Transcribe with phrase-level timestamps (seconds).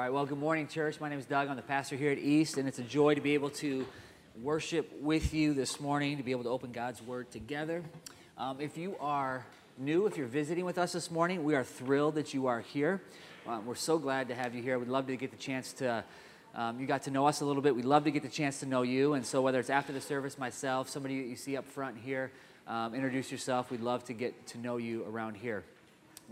[0.00, 0.98] All right, well, good morning, church.
[0.98, 1.48] My name is Doug.
[1.48, 3.86] I'm the pastor here at East, and it's a joy to be able to
[4.40, 7.82] worship with you this morning, to be able to open God's Word together.
[8.38, 9.44] Um, if you are
[9.76, 13.02] new, if you're visiting with us this morning, we are thrilled that you are here.
[13.46, 14.78] Um, we're so glad to have you here.
[14.78, 16.02] We'd love to get the chance to,
[16.54, 17.76] um, you got to know us a little bit.
[17.76, 19.12] We'd love to get the chance to know you.
[19.12, 22.32] And so, whether it's after the service, myself, somebody that you see up front here,
[22.66, 23.70] um, introduce yourself.
[23.70, 25.62] We'd love to get to know you around here.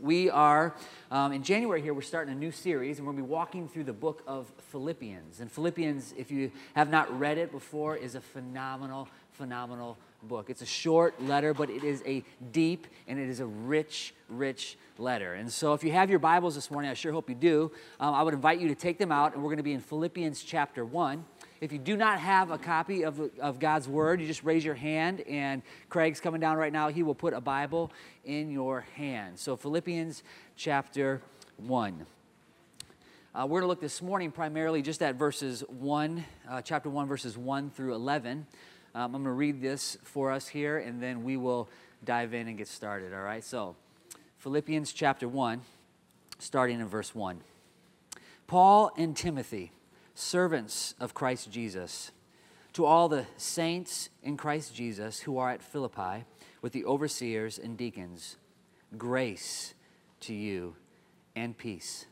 [0.01, 0.77] We are,
[1.11, 3.69] um, in January here, we're starting a new series, and we're going to be walking
[3.69, 5.41] through the book of Philippians.
[5.41, 10.51] And Philippians, if you have not read it before, is a phenomenal, phenomenal book.
[10.51, 14.77] It's a short letter, but it is a deep and it is a rich, rich
[14.99, 15.35] letter.
[15.35, 18.15] And so, if you have your Bibles this morning, I sure hope you do, um,
[18.15, 20.43] I would invite you to take them out, and we're going to be in Philippians
[20.43, 21.25] chapter 1.
[21.61, 24.75] If you do not have a copy of, of God's Word, you just raise your
[24.75, 26.89] hand, and Craig's coming down right now.
[26.89, 27.93] He will put a Bible
[28.25, 29.39] in your hand.
[29.39, 30.23] So, Philippians
[30.57, 31.23] chapter
[31.59, 32.07] 1.
[33.35, 37.07] Uh, we're going to look this morning primarily just at verses 1, uh, chapter 1,
[37.07, 38.47] verses 1 through 11.
[38.95, 41.69] Um, I'm going to read this for us here, and then we will
[42.05, 43.45] dive in and get started, all right?
[43.45, 43.77] So,
[44.39, 45.61] Philippians chapter 1,
[46.39, 47.41] starting in verse 1.
[48.47, 49.73] Paul and Timothy
[50.15, 52.11] servants of Christ Jesus,
[52.73, 56.25] to all the saints in Christ Jesus who are at Philippi
[56.61, 58.37] with the overseers and deacons,
[58.97, 59.75] grace
[60.21, 60.75] to you
[61.37, 62.07] and peace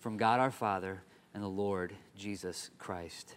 [0.00, 1.02] from God our Father
[1.34, 3.36] and the Lord Jesus Christ.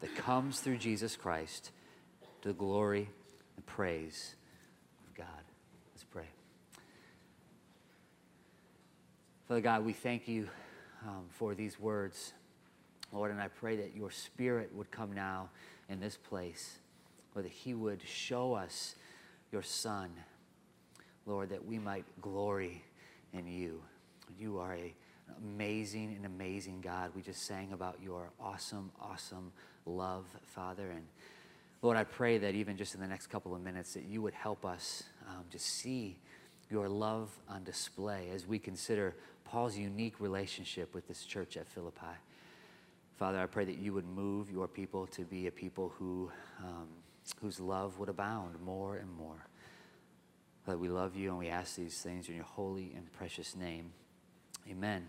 [0.00, 1.70] that comes through Jesus Christ
[2.42, 3.08] to the glory
[3.56, 4.34] and praise
[5.06, 5.26] of God.
[5.94, 6.28] Let's pray.
[9.48, 10.48] Father God, we thank you
[11.06, 12.32] um, for these words.
[13.12, 15.48] Lord, and I pray that your spirit would come now
[15.88, 16.78] in this place,
[17.34, 18.94] or that he would show us
[19.50, 20.10] your son,
[21.24, 22.84] Lord, that we might glory
[23.32, 23.80] in you.
[24.38, 24.94] You are a
[25.36, 27.12] amazing and amazing God.
[27.14, 29.52] We just sang about your awesome, awesome
[29.86, 30.90] love, Father.
[30.90, 31.04] And
[31.82, 34.34] Lord, I pray that even just in the next couple of minutes, that you would
[34.34, 36.18] help us um, to see
[36.70, 42.16] your love on display as we consider Paul's unique relationship with this church at Philippi.
[43.16, 46.30] Father, I pray that you would move your people to be a people who,
[46.62, 46.88] um,
[47.40, 49.46] whose love would abound more and more.
[50.64, 53.90] Father, we love you and we ask these things in your holy and precious name.
[54.70, 55.08] Amen.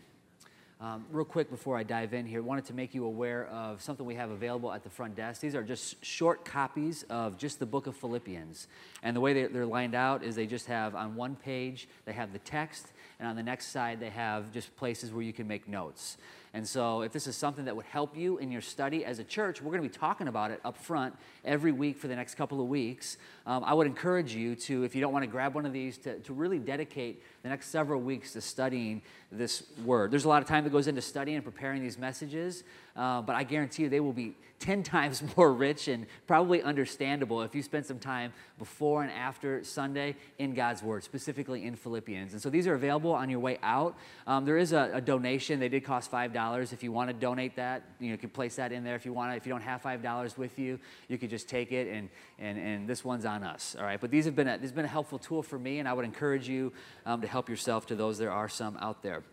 [0.81, 4.06] Um, real quick before I dive in here, wanted to make you aware of something
[4.06, 5.41] we have available at the front desk.
[5.41, 8.69] These are just short copies of just the book of Philippians.
[9.03, 12.31] And the way they're lined out is they just have on one page, they have
[12.31, 15.68] the text, and on the next side, they have just places where you can make
[15.68, 16.16] notes.
[16.53, 19.23] And so, if this is something that would help you in your study as a
[19.23, 22.35] church, we're going to be talking about it up front every week for the next
[22.35, 23.18] couple of weeks.
[23.45, 25.97] Um, I would encourage you to, if you don't want to grab one of these,
[26.00, 29.01] to, to really dedicate the next several weeks to studying
[29.31, 30.11] this word.
[30.11, 32.63] There's a lot of time that goes into studying and preparing these messages,
[32.95, 37.41] uh, but I guarantee you they will be 10 times more rich and probably understandable
[37.41, 42.33] if you spend some time before and after Sunday in God's Word, specifically in Philippians.
[42.33, 43.95] And so these are available on your way out.
[44.27, 45.62] Um, there is a, a, donation.
[45.62, 46.74] They did cost $5.
[46.74, 49.06] If you want to donate that, you, know, you can place that in there if
[49.06, 49.38] you want to.
[49.38, 50.77] If you don't have $5 with you,
[51.07, 53.77] you could just take it, and, and, and this one's on us.
[53.80, 54.00] All right.
[54.00, 55.94] But these have been a, this has been a helpful tool for me, and I
[55.94, 56.74] would encourage you
[57.06, 58.18] um, to help yourself to those.
[58.18, 59.24] There are some out there.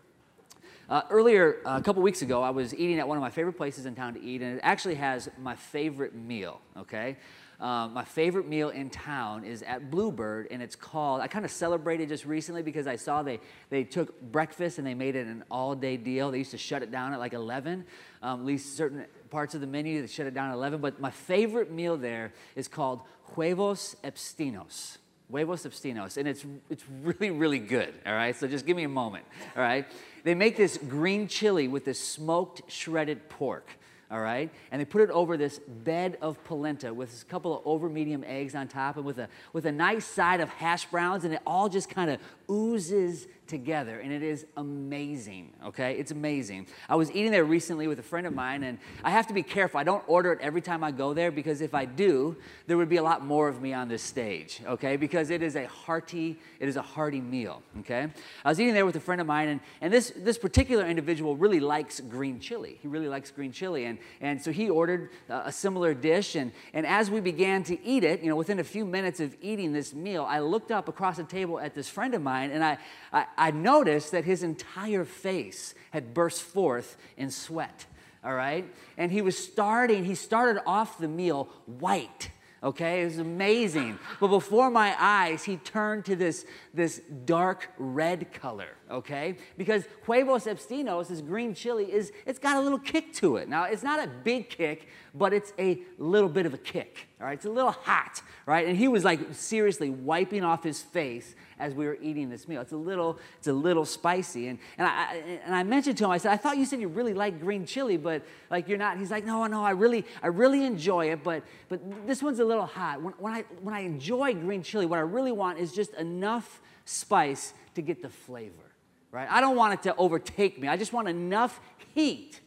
[0.89, 3.57] Uh, earlier, uh, a couple weeks ago, I was eating at one of my favorite
[3.57, 7.17] places in town to eat, and it actually has my favorite meal, okay?
[7.59, 11.51] Um, my favorite meal in town is at Bluebird, and it's called, I kind of
[11.51, 13.39] celebrated just recently because I saw they,
[13.69, 16.31] they took breakfast and they made it an all day deal.
[16.31, 17.83] They used to shut it down at like 11,
[18.21, 20.79] um, at least certain parts of the menu, they shut it down at 11.
[20.79, 23.01] But my favorite meal there is called
[23.33, 24.99] Huevos Epstinos.
[25.29, 28.35] Huevos Totestinos, and it's, it's really, really good, all right?
[28.35, 29.25] So just give me a moment,
[29.55, 29.85] all right?
[30.23, 33.67] They make this green chili with this smoked shredded pork,
[34.09, 34.49] all right?
[34.71, 38.23] And they put it over this bed of polenta with a couple of over medium
[38.25, 41.41] eggs on top and with a, with a nice side of hash browns, and it
[41.45, 45.97] all just kind of oozes together and it is amazing okay?
[45.97, 46.67] It's amazing.
[46.89, 49.43] I was eating there recently with a friend of mine and i have to be
[49.43, 49.79] careful.
[49.79, 52.35] I don't order it every time i go there because if i do
[52.67, 54.97] there would be a lot more of me on this stage okay?
[54.97, 58.07] Because it is a hearty it is a hearty meal okay?
[58.43, 61.35] I was eating there with a friend of mine and, and this this particular individual
[61.35, 62.77] really likes green chili.
[62.81, 66.85] He really likes green chili and and so he ordered a similar dish and and
[66.85, 69.93] as we began to eat it you know within a few minutes of eating this
[69.93, 72.77] meal i looked up across the table at this friend of mine and i,
[73.11, 77.85] I I noticed that his entire face had burst forth in sweat,
[78.23, 78.65] all right?
[78.97, 82.31] And he was starting, he started off the meal white
[82.63, 83.01] okay?
[83.01, 83.99] It was amazing.
[84.19, 89.37] But before my eyes, he turned to this, this dark red color, okay?
[89.57, 93.47] Because huevos totestinos, this green chili, is it's got a little kick to it.
[93.47, 97.27] Now, it's not a big kick, but it's a little bit of a kick, all
[97.27, 97.33] right?
[97.33, 98.67] It's a little hot, right?
[98.67, 102.61] And he was like seriously wiping off his face as we were eating this meal.
[102.61, 104.47] It's a little, it's a little spicy.
[104.47, 106.87] And, and, I, and I mentioned to him, I said, I thought you said you
[106.87, 108.97] really like green chili, but like you're not.
[108.97, 112.45] He's like, no, no, I really, I really enjoy it, but, but this one's a
[112.45, 113.01] little hot.
[113.01, 116.61] When, when, I, when I enjoy green chili, what I really want is just enough
[116.85, 118.71] spice to get the flavor,
[119.11, 119.27] right?
[119.29, 120.67] I don't want it to overtake me.
[120.67, 121.59] I just want enough
[121.93, 122.39] heat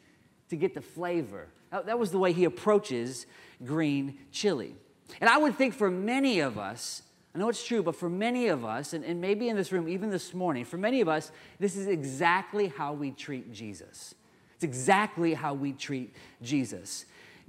[0.51, 1.49] to get the flavor.
[1.71, 3.27] That, that was the way he approaches
[3.65, 4.75] green chili.
[5.21, 7.03] And I would think for many of us,
[7.35, 9.89] I know it's true, but for many of us, and, and maybe in this room,
[9.89, 11.31] even this morning, for many of us,
[11.61, 14.15] this is exactly how we treat Jesus.
[14.57, 16.13] It's exactly how we treat
[16.43, 17.07] Jesus.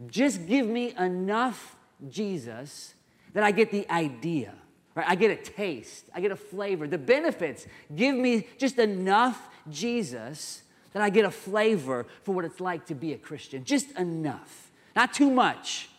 [0.08, 1.76] Just give me enough
[2.10, 2.94] Jesus
[3.34, 4.54] that I get the idea,
[4.94, 5.06] right?
[5.08, 7.66] I get a taste, I get a flavor, the benefits.
[7.96, 10.62] Give me just enough Jesus
[10.94, 13.64] that I get a flavor for what it's like to be a Christian.
[13.64, 15.90] Just enough, not too much,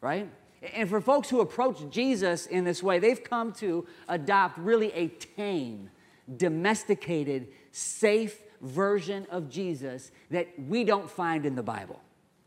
[0.00, 0.28] right?
[0.74, 5.08] And for folks who approach Jesus in this way, they've come to adopt really a
[5.08, 5.90] tame,
[6.36, 12.00] domesticated, safe version of Jesus that we don't find in the Bible.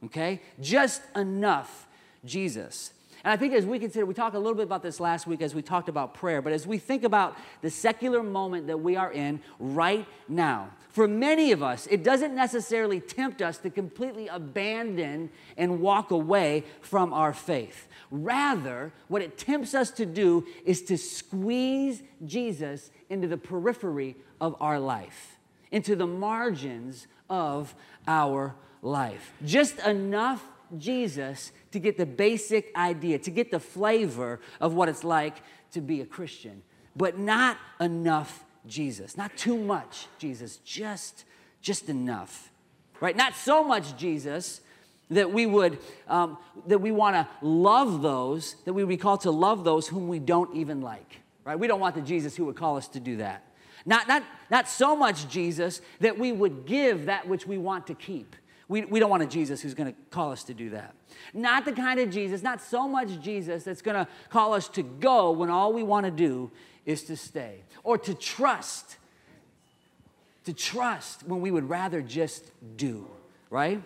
[0.06, 0.42] Okay?
[0.60, 1.88] Just enough
[2.26, 2.94] Jesus.
[3.24, 5.42] And I think as we consider, we talked a little bit about this last week
[5.42, 8.96] as we talked about prayer, but as we think about the secular moment that we
[8.96, 14.28] are in right now, for many of us, it doesn't necessarily tempt us to completely
[14.28, 17.88] abandon and walk away from our faith.
[18.10, 24.56] Rather, what it tempts us to do is to squeeze Jesus into the periphery of
[24.60, 25.38] our life,
[25.72, 27.76] into the margins of
[28.08, 29.34] our life.
[29.46, 30.44] Just enough
[30.78, 35.38] Jesus to get the basic idea, to get the flavor of what it's like
[35.72, 36.62] to be a Christian,
[36.96, 41.26] but not enough Jesus, not too much Jesus, just
[41.62, 42.52] just enough.
[43.02, 43.16] Right?
[43.16, 44.62] Not so much Jesus
[45.10, 46.38] that we would um,
[46.68, 50.08] that we want to love those that we would be called to love those whom
[50.08, 51.22] we don't even like.
[51.44, 51.58] Right?
[51.58, 53.44] We don't want the jesus who would call us to do that.
[53.86, 57.96] Not not not so much jesus that we would give that which we want to
[57.96, 58.36] keep
[58.70, 60.96] we, we don't want a jesus who's going to call us to do that.
[61.34, 64.84] Not the kind of jesus not so much jesus that's going to call us to
[64.84, 66.50] go when all we want to do
[66.86, 67.64] is to stay.
[67.84, 68.96] Or to trust
[70.46, 73.08] to trust when we would rather just do
[73.50, 73.82] right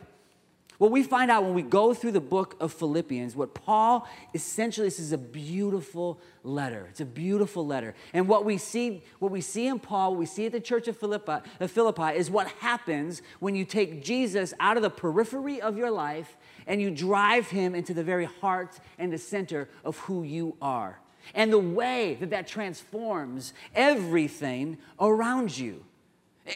[0.84, 4.86] what we find out when we go through the book of Philippians, what Paul essentially,
[4.86, 6.88] this is a beautiful letter.
[6.90, 7.96] It's a beautiful letter.
[8.12, 10.90] And what we see, what we see in Paul, what we see at the church
[10.90, 15.62] of Philippi, of Philippi is what happens when you take Jesus out of the periphery
[15.62, 16.36] of your life
[16.68, 21.00] and you drive him into the very heart and the center of who you are.
[21.34, 25.86] And the way that that transforms everything around you.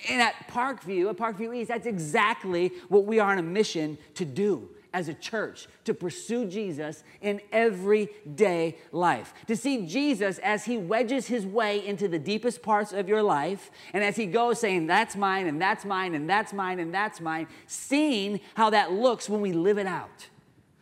[0.09, 4.25] And at Parkview, at Parkview East, that's exactly what we are on a mission to
[4.25, 9.33] do as a church to pursue Jesus in everyday life.
[9.47, 13.69] To see Jesus as he wedges his way into the deepest parts of your life,
[13.93, 17.21] and as he goes saying, That's mine, and that's mine, and that's mine, and that's
[17.21, 20.27] mine, seeing how that looks when we live it out.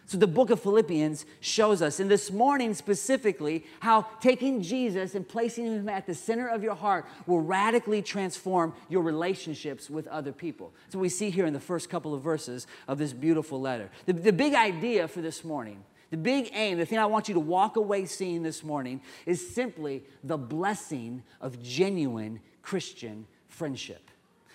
[0.08, 5.28] So the book of Philippians shows us, and this morning specifically, how taking Jesus and
[5.28, 10.32] placing him at the center of your heart will radically transform your relationships with other
[10.32, 10.74] people.
[10.90, 13.90] So we see here in the first couple of verses of this beautiful letter.
[14.06, 17.34] The, the big idea for this morning, the big aim, the thing I want you
[17.34, 24.12] to walk away seeing this morning is simply the blessing of genuine Christian friendship.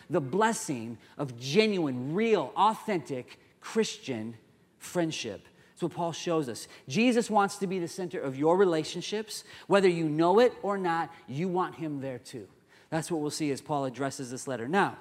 [0.08, 4.36] The blessing of genuine, real, authentic Christian
[4.80, 5.46] friendship.
[5.80, 6.66] That's what Paul shows us.
[6.88, 9.44] Jesus wants to be the center of your relationships.
[9.68, 12.48] Whether you know it or not, you want him there too.
[12.90, 14.66] That's what we'll see as Paul addresses this letter.
[14.66, 14.98] Now,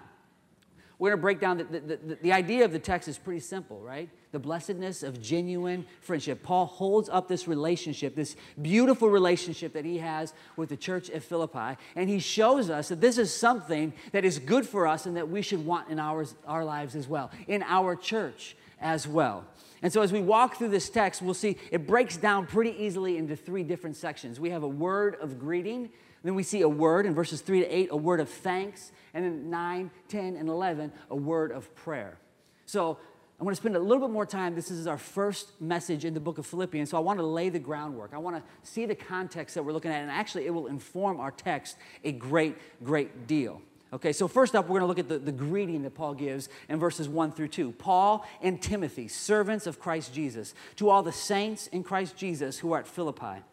[0.99, 3.39] we're going to break down the, the, the, the, idea of the text is pretty
[3.39, 4.09] simple, right?
[4.33, 6.43] The blessedness of genuine friendship.
[6.43, 11.23] Paul holds up this relationship, this beautiful relationship that he has with the church at
[11.23, 15.15] Philippi, and he shows us that this is something that is good for us and
[15.15, 19.45] that we should want in ours, our lives as well, in our church as well.
[19.81, 23.17] And so, as we walk through this text, we'll see it breaks down pretty easily
[23.17, 24.39] into three different sections.
[24.39, 25.89] We have a word of greeting,
[26.23, 29.23] then we see a word in verses 3 to 8, a word of thanks, and
[29.23, 32.17] then 9, 10, and 11, a word of prayer.
[32.65, 32.97] So
[33.39, 34.53] I want to spend a little bit more time.
[34.53, 36.89] This is our first message in the book of Philippians.
[36.89, 38.11] So I want to lay the groundwork.
[38.13, 41.21] I want to see the context that we're looking at, and actually, it will inform
[41.21, 43.61] our text a great, great deal.
[43.91, 46.47] Okay, so first up, we're going to look at the, the greeting that Paul gives
[46.67, 47.71] in verses 1 through 2.
[47.71, 52.71] Paul and Timothy, servants of Christ Jesus, to all the saints in Christ Jesus who
[52.73, 53.43] are at Philippi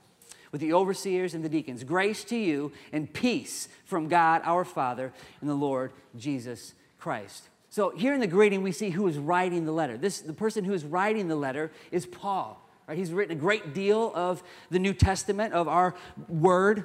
[0.52, 1.84] with the overseers and the deacons.
[1.84, 7.48] Grace to you and peace from God our Father and the Lord Jesus Christ.
[7.70, 9.96] So here in the greeting, we see who is writing the letter.
[9.96, 12.62] This, the person who is writing the letter is Paul.
[12.86, 12.96] Right?
[12.96, 15.94] He's written a great deal of the New Testament, of our
[16.28, 16.84] word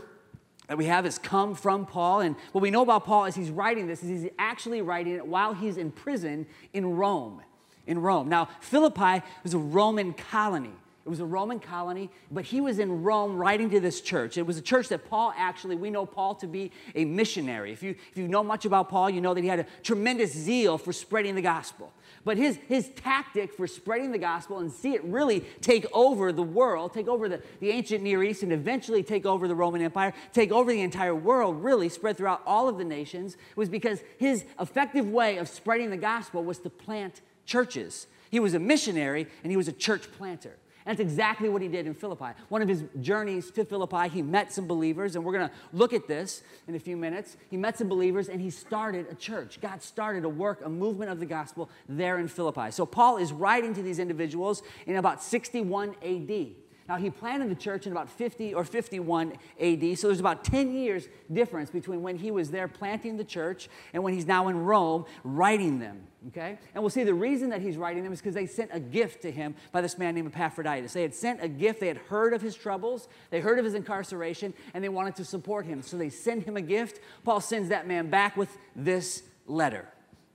[0.67, 2.21] that we have has come from Paul.
[2.21, 5.25] And what we know about Paul as he's writing this is he's actually writing it
[5.25, 7.41] while he's in prison in Rome.
[7.87, 8.29] In Rome.
[8.29, 10.73] Now, Philippi was a Roman colony.
[11.03, 14.37] It was a Roman colony, but he was in Rome writing to this church.
[14.37, 17.71] It was a church that Paul actually, we know Paul to be a missionary.
[17.71, 20.31] If you, if you know much about Paul, you know that he had a tremendous
[20.31, 21.91] zeal for spreading the gospel.
[22.23, 26.43] But his, his tactic for spreading the gospel and see it really take over the
[26.43, 30.13] world, take over the, the ancient Near East, and eventually take over the Roman Empire,
[30.33, 34.45] take over the entire world, really spread throughout all of the nations, was because his
[34.59, 38.05] effective way of spreading the gospel was to plant churches.
[38.29, 40.57] He was a missionary and he was a church planter.
[40.85, 42.31] And that's exactly what he did in Philippi.
[42.49, 45.93] One of his journeys to Philippi, he met some believers, and we're going to look
[45.93, 47.37] at this in a few minutes.
[47.49, 49.59] He met some believers and he started a church.
[49.61, 52.71] God started a work, a movement of the gospel there in Philippi.
[52.71, 56.47] So Paul is writing to these individuals in about 61 AD.
[56.89, 60.73] Now, he planted the church in about 50 or 51 AD, so there's about 10
[60.73, 64.57] years difference between when he was there planting the church and when he's now in
[64.57, 66.07] Rome writing them.
[66.27, 66.59] Okay?
[66.73, 69.23] And we'll see the reason that he's writing them is because they sent a gift
[69.23, 70.93] to him by this man named Epaphroditus.
[70.93, 73.73] They had sent a gift, they had heard of his troubles, they heard of his
[73.73, 75.81] incarceration, and they wanted to support him.
[75.81, 76.99] So they send him a gift.
[77.23, 79.87] Paul sends that man back with this letter.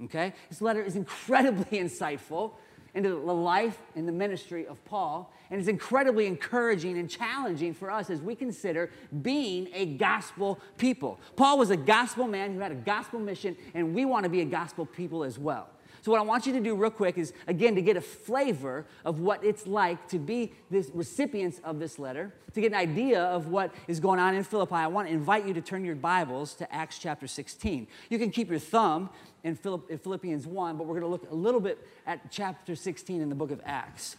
[0.05, 0.35] Okay?
[0.49, 2.53] This letter is incredibly insightful
[2.95, 5.31] into the life and the ministry of Paul.
[5.51, 8.91] And it's incredibly encouraging and challenging for us as we consider
[9.23, 11.21] being a gospel people.
[11.37, 14.41] Paul was a gospel man who had a gospel mission, and we want to be
[14.41, 15.69] a gospel people as well.
[16.07, 18.87] So, what I want you to do real quick is, again, to get a flavor
[19.05, 23.25] of what it's like to be the recipients of this letter, to get an idea
[23.25, 25.97] of what is going on in Philippi, I want to invite you to turn your
[25.97, 27.89] Bibles to Acts chapter 16.
[28.09, 29.11] You can keep your thumb
[29.43, 33.29] in Philippians 1, but we're going to look a little bit at chapter 16 in
[33.29, 34.15] the book of Acts.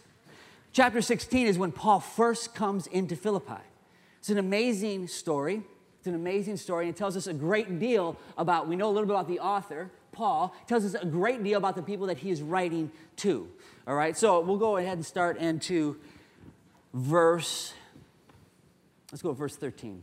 [0.74, 3.62] Chapter 16 is when Paul first comes into Philippi.
[4.18, 5.62] It's an amazing story.
[6.00, 8.92] It's an amazing story, and it tells us a great deal about, we know a
[8.92, 12.18] little bit about the author, Paul tells us a great deal about the people that
[12.18, 13.48] he is writing to.
[13.86, 15.96] All right, so we'll go ahead and start into
[16.92, 17.72] verse,
[19.12, 20.02] let's go verse 13.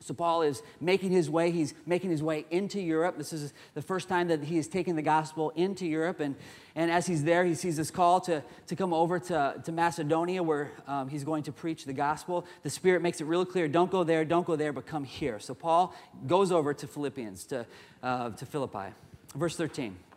[0.00, 3.16] So Paul is making his way, he's making his way into Europe.
[3.16, 6.20] This is the first time that he has taken the gospel into Europe.
[6.20, 6.36] And,
[6.74, 10.42] and as he's there, he sees this call to, to come over to, to Macedonia
[10.42, 12.44] where um, he's going to preach the gospel.
[12.64, 15.38] The Spirit makes it real clear don't go there, don't go there, but come here.
[15.40, 15.94] So Paul
[16.26, 17.66] goes over to Philippians, to,
[18.02, 18.92] uh, to Philippi.
[19.34, 20.07] Verse 13.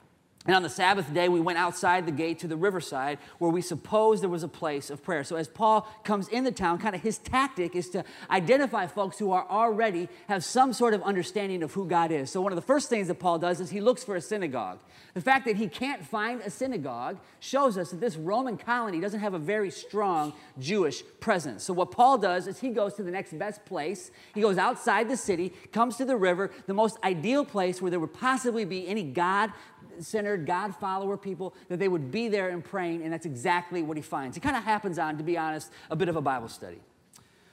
[0.48, 3.62] And on the Sabbath day, we went outside the gate to the riverside where we
[3.62, 5.24] supposed there was a place of prayer.
[5.24, 9.20] So as Paul comes in the town, kind of his tactic is to identify folks
[9.20, 12.32] who are already have some sort of understanding of who God is.
[12.32, 14.80] So one of the first things that Paul does is he looks for a synagogue.
[15.14, 19.20] The fact that he can't find a synagogue shows us that this Roman colony doesn't
[19.20, 21.64] have a very strong Jewish presence.
[21.64, 24.10] So what Paul does is he goes to the next best place.
[24.34, 28.00] He goes outside the city, comes to the river, the most ideal place where there
[28.00, 29.52] would possibly be any God
[30.00, 33.98] centered, God follower people, that they would be there and praying, and that's exactly what
[33.98, 34.38] he finds.
[34.38, 36.80] It kind of happens on, to be honest, a bit of a Bible study.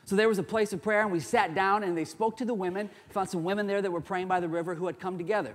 [0.05, 2.47] So there was a place of prayer, and we sat down and they spoke to
[2.47, 2.89] the women.
[3.11, 5.55] Found some women there that were praying by the river who had come together.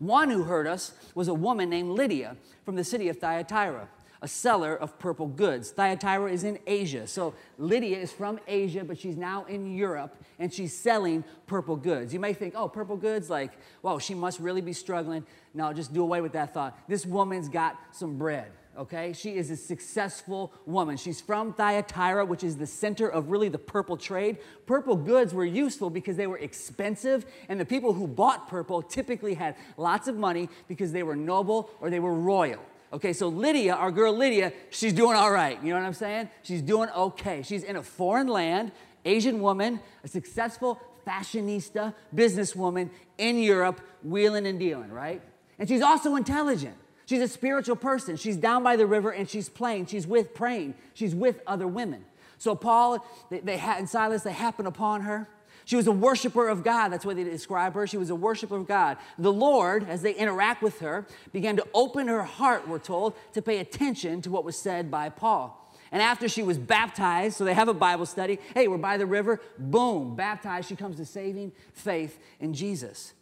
[0.00, 3.88] One who heard us was a woman named Lydia from the city of Thyatira
[4.22, 5.72] a seller of purple goods.
[5.72, 7.06] Thyatira is in Asia.
[7.08, 12.14] So Lydia is from Asia, but she's now in Europe and she's selling purple goods.
[12.14, 13.50] You may think, oh, purple goods, like,
[13.82, 15.26] whoa, she must really be struggling.
[15.54, 16.78] No, just do away with that thought.
[16.88, 19.12] This woman's got some bread, okay?
[19.12, 20.96] She is a successful woman.
[20.96, 24.38] She's from Thyatira, which is the center of really the purple trade.
[24.66, 29.34] Purple goods were useful because they were expensive, and the people who bought purple typically
[29.34, 32.62] had lots of money because they were noble or they were royal.
[32.92, 35.62] Okay, so Lydia, our girl Lydia, she's doing all right.
[35.62, 36.28] You know what I'm saying?
[36.42, 37.42] She's doing okay.
[37.42, 38.70] She's in a foreign land,
[39.04, 45.22] Asian woman, a successful fashionista, businesswoman in Europe, wheeling and dealing, right?
[45.58, 46.76] And she's also intelligent.
[47.06, 48.16] She's a spiritual person.
[48.16, 49.86] She's down by the river and she's playing.
[49.86, 50.74] She's with praying.
[50.94, 52.04] She's with other women.
[52.38, 55.28] So Paul they, they and Silas, they happen upon her.
[55.64, 56.88] She was a worshiper of God.
[56.88, 57.86] That's what they describe her.
[57.86, 58.96] She was a worshiper of God.
[59.18, 63.42] The Lord, as they interact with her, began to open her heart, we're told, to
[63.42, 65.58] pay attention to what was said by Paul.
[65.90, 68.38] And after she was baptized, so they have a Bible study.
[68.54, 69.40] Hey, we're by the river.
[69.58, 70.68] Boom, baptized.
[70.68, 73.12] She comes to saving faith in Jesus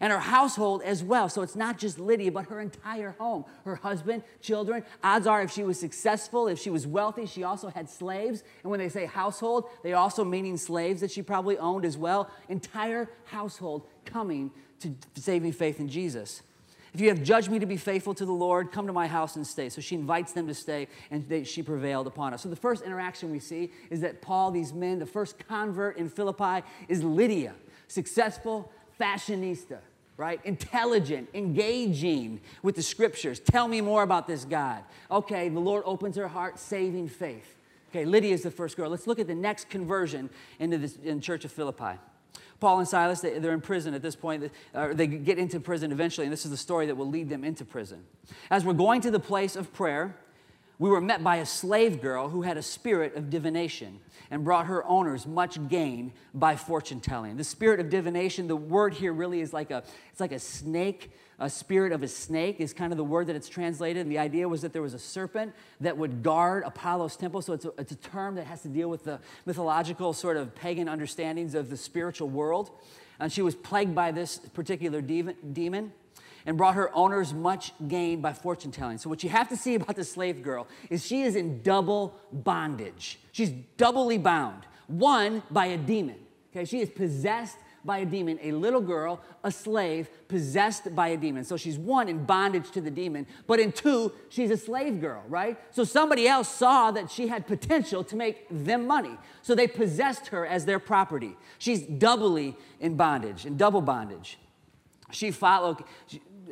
[0.00, 1.28] and her household as well.
[1.28, 4.82] So it's not just Lydia, but her entire home, her husband, children.
[5.04, 8.42] Odds are, if she was successful, if she was wealthy, she also had slaves.
[8.62, 12.30] And when they say household, they also meaning slaves that she probably owned as well.
[12.48, 16.42] Entire household coming to saving faith in Jesus.
[16.94, 19.36] If you have judged me to be faithful to the Lord, come to my house
[19.36, 19.68] and stay.
[19.68, 22.42] So she invites them to stay, and they, she prevailed upon us.
[22.42, 26.08] So the first interaction we see is that Paul, these men, the first convert in
[26.08, 27.54] Philippi is Lydia,
[27.86, 29.78] successful fashionista
[30.20, 30.38] right?
[30.44, 33.40] Intelligent, engaging with the scriptures.
[33.40, 34.84] Tell me more about this God.
[35.10, 37.56] Okay, the Lord opens her heart, saving faith.
[37.90, 38.90] Okay, Lydia is the first girl.
[38.90, 41.98] Let's look at the next conversion into the in Church of Philippi.
[42.60, 44.52] Paul and Silas, they, are in prison at this point.
[44.92, 47.64] They get into prison eventually, and this is the story that will lead them into
[47.64, 48.04] prison.
[48.50, 50.14] As we're going to the place of prayer,
[50.80, 54.64] we were met by a slave girl who had a spirit of divination and brought
[54.64, 57.36] her owners much gain by fortune telling.
[57.36, 61.12] The spirit of divination, the word here really is like a, it's like a snake.
[61.38, 64.00] A spirit of a snake is kind of the word that it's translated.
[64.00, 67.42] And the idea was that there was a serpent that would guard Apollo's temple.
[67.42, 70.54] So it's a, it's a term that has to deal with the mythological sort of
[70.54, 72.70] pagan understandings of the spiritual world.
[73.18, 75.92] And she was plagued by this particular demon
[76.46, 78.98] and brought her owners much gain by fortune telling.
[78.98, 82.14] So, what you have to see about the slave girl is she is in double
[82.32, 83.18] bondage.
[83.32, 84.64] She's doubly bound.
[84.86, 86.16] One, by a demon.
[86.50, 91.16] Okay, she is possessed by a demon, a little girl, a slave, possessed by a
[91.16, 91.44] demon.
[91.44, 95.22] So she's one, in bondage to the demon, but in two, she's a slave girl,
[95.28, 95.58] right?
[95.70, 99.16] So somebody else saw that she had potential to make them money.
[99.42, 101.36] So they possessed her as their property.
[101.58, 104.38] She's doubly in bondage, in double bondage.
[105.12, 105.82] She followed,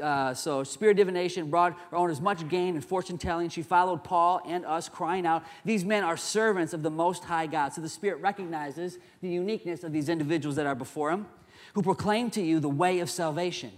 [0.01, 3.49] uh, so spirit divination brought her owners much gain and fortune telling.
[3.49, 7.47] She followed Paul and us, crying out, These men are servants of the Most High
[7.47, 7.73] God.
[7.73, 11.27] So the Spirit recognizes the uniqueness of these individuals that are before him,
[11.75, 13.73] who proclaim to you the way of salvation.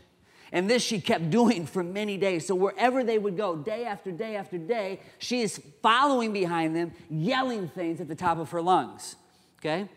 [0.52, 2.46] And this she kept doing for many days.
[2.46, 6.92] So wherever they would go, day after day after day, she is following behind them,
[7.08, 9.16] yelling things at the top of her lungs.
[9.60, 9.88] Okay?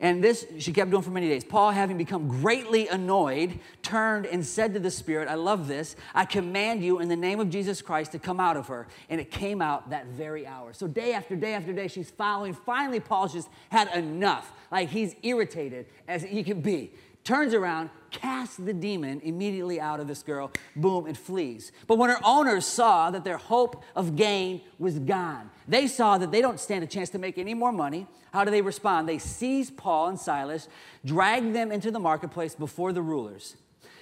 [0.00, 1.44] And this she kept doing for many days.
[1.44, 6.24] Paul, having become greatly annoyed, turned and said to the Spirit, I love this, I
[6.24, 8.88] command you in the name of Jesus Christ to come out of her.
[9.10, 10.72] And it came out that very hour.
[10.72, 12.54] So day after day after day, she's following.
[12.54, 14.52] Finally, Paul's just had enough.
[14.72, 16.92] Like he's irritated as he can be
[17.24, 21.72] turns around, casts the demon immediately out of this girl, boom, it flees.
[21.86, 26.32] But when her owners saw that their hope of gain was gone, they saw that
[26.32, 28.06] they don't stand a chance to make any more money.
[28.32, 29.08] How do they respond?
[29.08, 30.68] They seize Paul and Silas,
[31.04, 33.56] drag them into the marketplace before the rulers.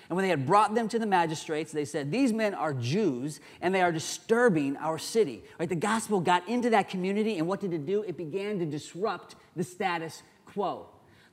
[0.08, 3.40] And when they had brought them to the magistrates, they said, These men are Jews
[3.60, 5.42] and they are disturbing our city.
[5.60, 5.68] Right?
[5.68, 8.02] The gospel got into that community, and what did it do?
[8.02, 10.86] It began to disrupt the status quo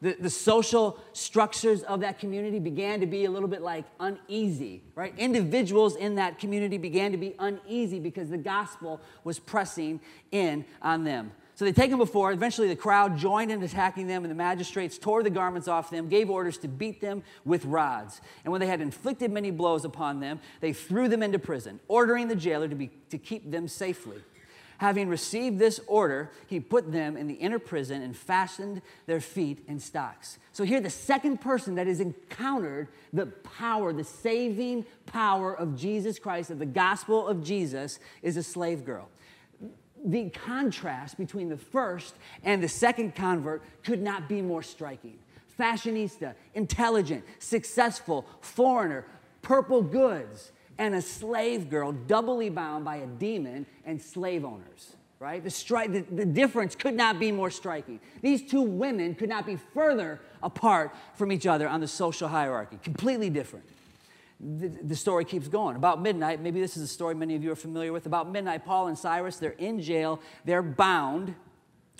[0.06, 4.84] the, the social structures of that community began to be a little bit like uneasy,
[4.94, 5.18] right?
[5.18, 10.00] Individuals in that community began to be uneasy because the gospel was pressing
[10.32, 11.32] in on them.
[11.56, 12.32] So they take them before.
[12.32, 16.08] Eventually, the crowd joined in attacking them, and the magistrates tore the garments off them,
[16.08, 18.22] gave orders to beat them with rods.
[18.44, 22.28] And when they had inflicted many blows upon them, they threw them into prison, ordering
[22.28, 24.18] the jailer to, be, to keep them safely.
[24.80, 29.64] Having received this order, he put them in the inner prison and fastened their feet
[29.68, 30.38] in stocks.
[30.52, 36.20] So, here, the second person that has encountered the power, the saving power of Jesus
[36.20, 39.10] Christ, of the gospel of Jesus, is a slave girl.
[40.04, 45.18] The contrast between the first and the second convert could not be more striking.
[45.58, 49.06] Fashionista, intelligent, successful, foreigner,
[49.42, 55.44] purple goods and a slave girl doubly bound by a demon and slave owners right
[55.44, 59.46] the, stri- the, the difference could not be more striking these two women could not
[59.46, 63.66] be further apart from each other on the social hierarchy completely different
[64.40, 65.76] the, the, story keeps going.
[65.76, 68.06] About midnight, maybe this is a story many of you are familiar with.
[68.06, 71.36] About midnight, Paul and Silas, they're in jail, they're bound,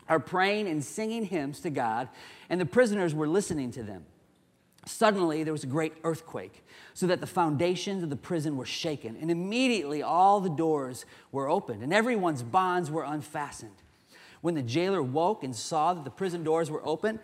[0.10, 2.10] are praying and singing hymns to God,
[2.50, 4.06] and the prisoners were listening to them.
[4.86, 9.17] Suddenly, there was a great earthquake, so that the foundations of the prison were shaken,
[9.19, 13.82] and immediately all the doors were opened, and everyone's bonds were unfastened.
[14.41, 17.19] When the jailer woke and saw that the prison doors were open,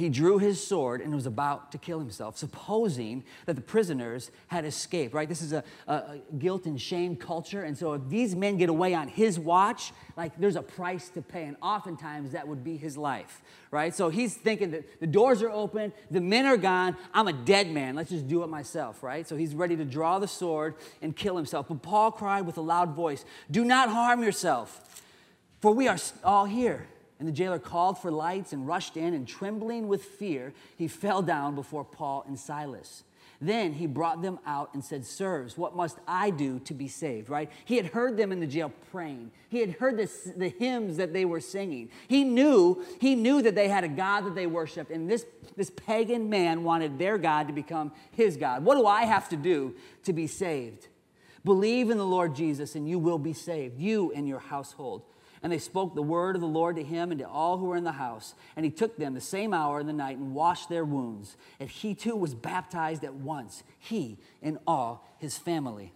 [0.00, 4.64] he drew his sword and was about to kill himself, supposing that the prisoners had
[4.64, 5.28] escaped, right?
[5.28, 7.62] This is a, a, guilt and shame culture.
[7.62, 11.22] And so if these men get away on his watch, like there's a price to
[11.22, 11.44] pay.
[11.44, 13.94] And oftentimes that would be his life, right?
[13.94, 17.70] So he's thinking that the doors are open, the men are gone, I'm a dead
[17.70, 17.94] man.
[17.94, 19.28] Let's just do it myself, right?
[19.28, 21.68] So he's ready to draw the sword and kill himself.
[21.68, 25.02] But Paul cried with a loud voice, Do not harm yourself,
[25.60, 26.86] for we are all here.
[27.20, 31.22] And the jailer called for lights and rushed in, and trembling with fear, he fell
[31.22, 33.04] down before Paul and Silas.
[33.42, 37.30] Then he brought them out and said, Sirs, what must I do to be saved?
[37.30, 37.50] Right?
[37.64, 39.30] He had heard them in the jail praying.
[39.48, 41.90] He had heard the, the hymns that they were singing.
[42.08, 45.24] He knew, he knew that they had a God that they worshiped, and this,
[45.56, 48.64] this pagan man wanted their God to become his God.
[48.64, 50.88] What do I have to do to be saved?
[51.44, 55.02] Believe in the Lord Jesus, and you will be saved, you and your household.
[55.42, 57.76] And they spoke the word of the Lord to him and to all who were
[57.76, 58.34] in the house.
[58.56, 61.36] And he took them the same hour in the night and washed their wounds.
[61.58, 65.92] And he too was baptized at once, he and all his family.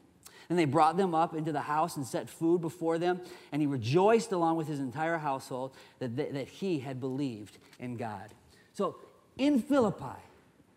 [0.49, 3.21] And they brought them up into the house and set food before them.
[3.53, 8.31] And he rejoiced along with his entire household that, that he had believed in God.
[8.73, 8.97] So
[9.37, 10.21] in Philippi,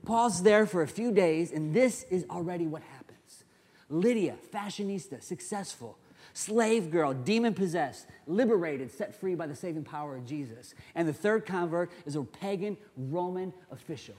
[0.05, 3.43] Paul's there for a few days, and this is already what happens.
[3.89, 5.97] Lydia, fashionista, successful
[6.37, 10.75] slave girl, demon possessed, liberated, set free by the saving power of Jesus.
[10.93, 14.13] And the third convert is a pagan Roman official,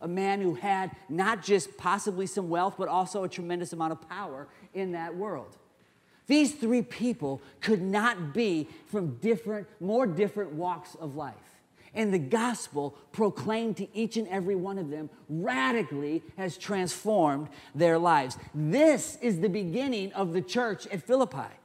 [0.00, 4.08] a man who had not just possibly some wealth, but also a tremendous amount of
[4.08, 5.58] power in that world.
[6.26, 11.34] These three people could not be from different, more different walks of life.
[11.94, 17.98] And the gospel proclaimed to each and every one of them radically has transformed their
[17.98, 18.38] lives.
[18.54, 21.57] This is the beginning of the church at Philippi.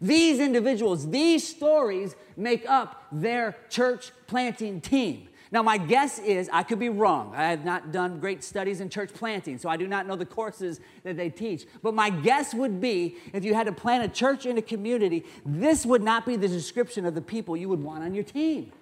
[0.00, 5.28] These individuals, these stories make up their church planting team.
[5.52, 7.32] Now, my guess is I could be wrong.
[7.34, 10.26] I have not done great studies in church planting, so I do not know the
[10.26, 11.66] courses that they teach.
[11.82, 15.24] But my guess would be if you had to plant a church in a community,
[15.44, 18.72] this would not be the description of the people you would want on your team.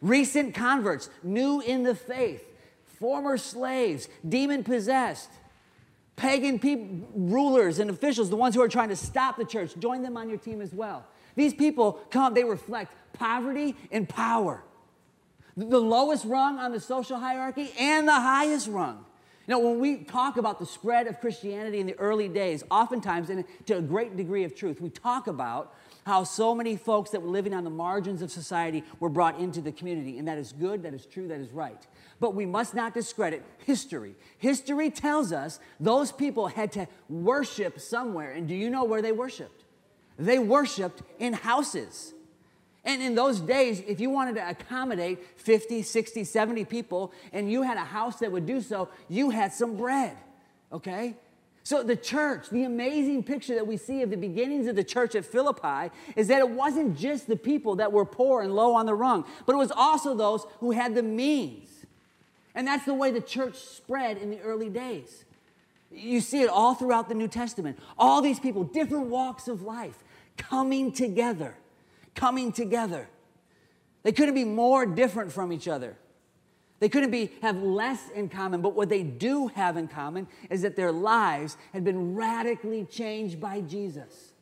[0.00, 2.42] Recent converts, new in the faith,
[2.86, 5.30] former slaves, demon possessed
[6.16, 10.02] pagan people, rulers and officials, the ones who are trying to stop the church, join
[10.02, 11.04] them on your team as well.
[11.36, 14.62] These people come, they reflect poverty and power.
[15.56, 19.04] The lowest rung on the social hierarchy and the highest rung.
[19.46, 23.28] You know, when we talk about the spread of Christianity in the early days, oftentimes,
[23.28, 25.74] and to a great degree of truth, we talk about
[26.06, 29.60] how so many folks that were living on the margins of society were brought into
[29.60, 30.18] the community.
[30.18, 31.86] And that is good, that is true, that is right.
[32.24, 34.14] But we must not discredit history.
[34.38, 38.32] History tells us those people had to worship somewhere.
[38.32, 39.64] And do you know where they worshiped?
[40.18, 42.14] They worshiped in houses.
[42.82, 47.60] And in those days, if you wanted to accommodate 50, 60, 70 people, and you
[47.60, 50.16] had a house that would do so, you had some bread,
[50.72, 51.16] okay?
[51.62, 55.14] So, the church, the amazing picture that we see of the beginnings of the church
[55.14, 58.86] at Philippi is that it wasn't just the people that were poor and low on
[58.86, 61.63] the rung, but it was also those who had the means.
[62.54, 65.24] And that's the way the church spread in the early days.
[65.90, 67.78] You see it all throughout the New Testament.
[67.98, 70.02] All these people, different walks of life,
[70.36, 71.56] coming together,
[72.14, 73.08] coming together.
[74.02, 75.96] They couldn't be more different from each other.
[76.80, 80.62] They couldn't be, have less in common, but what they do have in common is
[80.62, 84.32] that their lives had been radically changed by Jesus.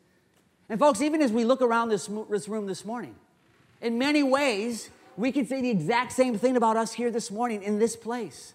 [0.68, 3.14] And, folks, even as we look around this, this room this morning,
[3.80, 7.62] in many ways, we could say the exact same thing about us here this morning
[7.62, 8.54] in this place.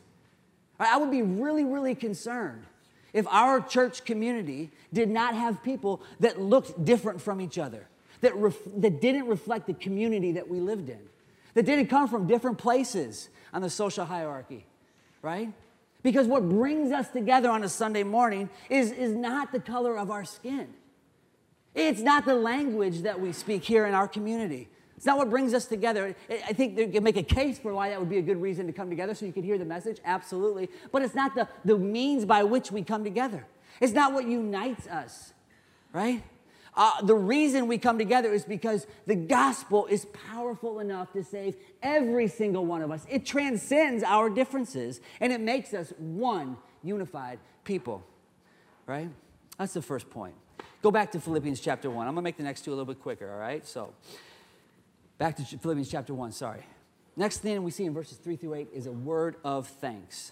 [0.79, 2.65] I would be really, really concerned
[3.13, 7.87] if our church community did not have people that looked different from each other,
[8.21, 10.99] that, ref- that didn't reflect the community that we lived in,
[11.55, 14.65] that didn't come from different places, on the social hierarchy,
[15.21, 15.51] right?
[16.03, 20.11] Because what brings us together on a Sunday morning is, is not the color of
[20.11, 20.67] our skin.
[21.73, 24.69] It's not the language that we speak here in our community.
[24.97, 26.15] It's not what brings us together.
[26.29, 28.65] I think they can make a case for why that would be a good reason
[28.65, 30.69] to come together so you can hear the message, absolutely.
[30.91, 33.45] But it's not the, the means by which we come together.
[33.79, 35.33] It's not what unites us,
[35.93, 36.23] right?
[36.75, 41.55] Uh, the reason we come together is because the gospel is powerful enough to save
[41.83, 43.05] every single one of us.
[43.09, 48.03] It transcends our differences and it makes us one unified people,
[48.87, 49.09] right?
[49.59, 50.35] That's the first point.
[50.81, 52.07] Go back to Philippians chapter 1.
[52.07, 53.65] I'm going to make the next two a little bit quicker, all right?
[53.65, 53.93] So,
[55.17, 56.65] back to Philippians chapter 1, sorry.
[57.15, 60.31] Next thing we see in verses 3 through 8 is a word of thanks.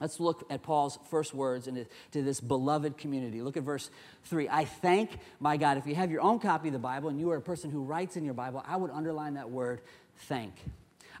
[0.00, 3.40] Let's look at Paul's first words to this beloved community.
[3.42, 3.90] Look at verse
[4.24, 4.48] 3.
[4.48, 5.78] I thank my God.
[5.78, 7.82] If you have your own copy of the Bible and you are a person who
[7.82, 9.80] writes in your Bible, I would underline that word
[10.26, 10.52] thank.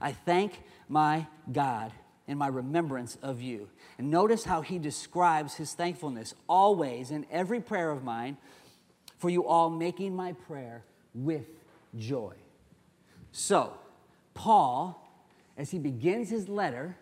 [0.00, 1.92] I thank my God
[2.26, 3.68] in my remembrance of you.
[3.96, 8.36] And notice how he describes his thankfulness always in every prayer of mine
[9.18, 10.82] for you all, making my prayer
[11.14, 11.46] with
[11.96, 12.34] joy.
[13.36, 13.72] So,
[14.32, 15.04] Paul,
[15.58, 16.96] as he begins his letter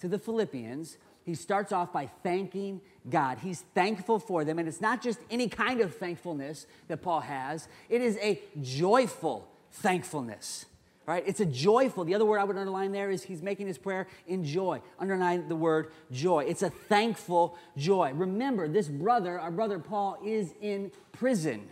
[0.00, 3.38] to the Philippians, he starts off by thanking God.
[3.38, 4.58] He's thankful for them.
[4.58, 9.48] And it's not just any kind of thankfulness that Paul has, it is a joyful
[9.70, 10.66] thankfulness.
[11.06, 11.22] Right?
[11.24, 12.04] It's a joyful.
[12.04, 14.82] The other word I would underline there is he's making his prayer in joy.
[14.98, 16.46] Underline the word joy.
[16.48, 18.10] It's a thankful joy.
[18.12, 21.68] Remember, this brother, our brother Paul, is in prison.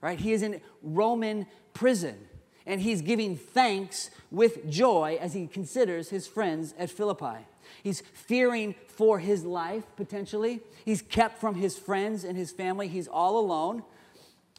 [0.00, 0.18] Right?
[0.18, 2.18] He is in Roman prison.
[2.66, 7.46] And he's giving thanks with joy as he considers his friends at Philippi.
[7.82, 10.60] He's fearing for his life, potentially.
[10.84, 12.88] He's kept from his friends and his family.
[12.88, 13.82] He's all alone.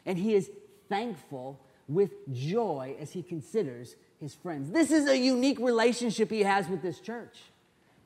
[0.06, 0.52] And he is
[0.88, 4.72] thankful with joy as he considers his friends.
[4.72, 7.38] This is a unique relationship he has with this church,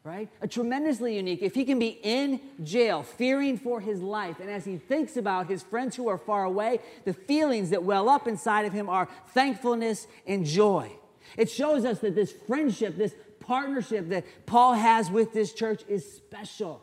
[0.03, 0.29] right?
[0.41, 1.41] A tremendously unique.
[1.41, 5.47] If he can be in jail, fearing for his life, and as he thinks about
[5.47, 9.07] his friends who are far away, the feelings that well up inside of him are
[9.33, 10.91] thankfulness and joy.
[11.37, 16.09] It shows us that this friendship, this partnership that Paul has with this church is
[16.09, 16.81] special.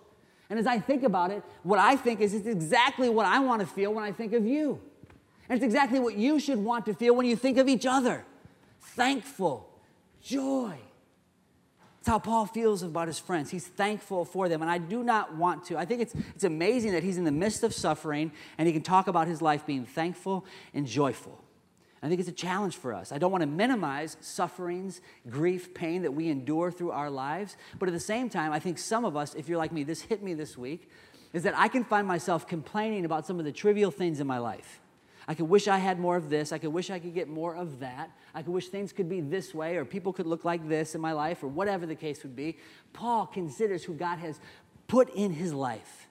[0.48, 3.60] And as I think about it, what I think is it's exactly what I want
[3.60, 4.80] to feel when I think of you.
[5.48, 8.24] And it's exactly what you should want to feel when you think of each other
[8.80, 9.68] thankful,
[10.22, 10.74] joy.
[12.06, 13.50] That's how Paul feels about his friends.
[13.50, 14.62] He's thankful for them.
[14.62, 15.76] And I do not want to.
[15.76, 18.82] I think it's, it's amazing that he's in the midst of suffering and he can
[18.82, 21.42] talk about his life being thankful and joyful.
[22.00, 23.10] I think it's a challenge for us.
[23.10, 27.56] I don't want to minimize sufferings, grief, pain that we endure through our lives.
[27.76, 30.02] But at the same time, I think some of us, if you're like me, this
[30.02, 30.88] hit me this week,
[31.32, 34.38] is that I can find myself complaining about some of the trivial things in my
[34.38, 34.80] life.
[35.28, 36.52] I could wish I had more of this.
[36.52, 38.10] I could wish I could get more of that.
[38.34, 41.00] I could wish things could be this way or people could look like this in
[41.00, 42.58] my life or whatever the case would be.
[42.92, 44.38] Paul considers who God has
[44.86, 46.06] put in his life.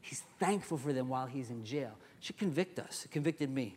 [0.00, 1.92] He's thankful for them while he's in jail.
[2.18, 3.04] It should convict us.
[3.04, 3.76] It convicted me.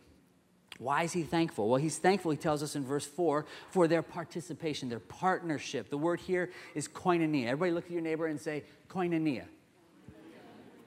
[0.78, 1.68] Why is he thankful?
[1.68, 5.90] Well, he's thankful, he tells us in verse 4, for their participation, their partnership.
[5.90, 7.48] The word here is koinonia.
[7.48, 9.44] Everybody look at your neighbor and say, koinonia.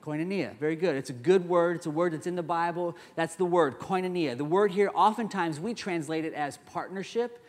[0.03, 0.57] Koinonia.
[0.57, 0.97] Very good.
[0.97, 1.77] It's a good word.
[1.77, 2.97] It's a word that's in the Bible.
[3.15, 4.37] That's the word, koinonia.
[4.37, 7.39] The word here, oftentimes we translate it as partnership.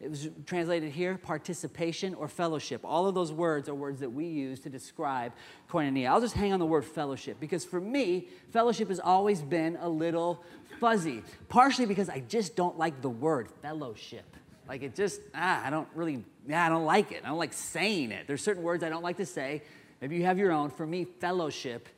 [0.00, 2.80] It was translated here, participation or fellowship.
[2.84, 5.32] All of those words are words that we use to describe
[5.68, 6.08] koinonia.
[6.08, 9.88] I'll just hang on the word fellowship because for me, fellowship has always been a
[9.88, 10.42] little
[10.80, 14.24] fuzzy, partially because I just don't like the word fellowship.
[14.66, 17.22] Like it just, ah, I don't really, yeah, I don't like it.
[17.24, 18.26] I don't like saying it.
[18.26, 19.62] There's certain words I don't like to say
[20.00, 20.70] Maybe you have your own.
[20.70, 21.88] For me, fellowship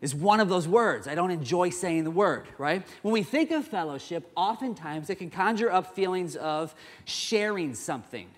[0.00, 1.08] is one of those words.
[1.08, 2.86] I don't enjoy saying the word, right?
[3.02, 8.28] When we think of fellowship, oftentimes it can conjure up feelings of sharing something,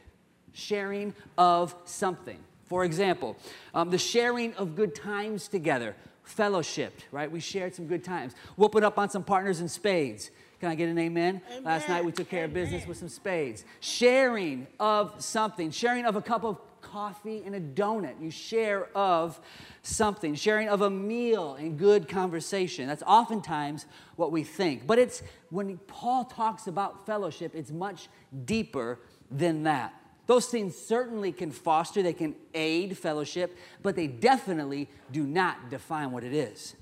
[0.52, 2.38] sharing of something.
[2.66, 3.36] For example,
[3.74, 5.94] um, the sharing of good times together,
[6.26, 7.30] fellowshipped, right?
[7.30, 8.34] We shared some good times.
[8.56, 10.30] Whooping up on some partners in spades.
[10.60, 11.42] Can I get an amen?
[11.48, 11.64] amen.
[11.64, 12.50] Last night we took care amen.
[12.50, 13.64] of business with some spades.
[13.80, 16.58] Sharing of something, sharing of a cup of
[16.92, 18.20] coffee and a donut.
[18.20, 19.40] You share of
[19.82, 22.86] something, sharing of a meal and good conversation.
[22.86, 24.86] That's oftentimes what we think.
[24.86, 28.08] But it's when Paul talks about fellowship, it's much
[28.44, 28.98] deeper
[29.30, 29.94] than that.
[30.26, 36.10] Those things certainly can foster, they can aid fellowship, but they definitely do not define
[36.10, 36.74] what it is.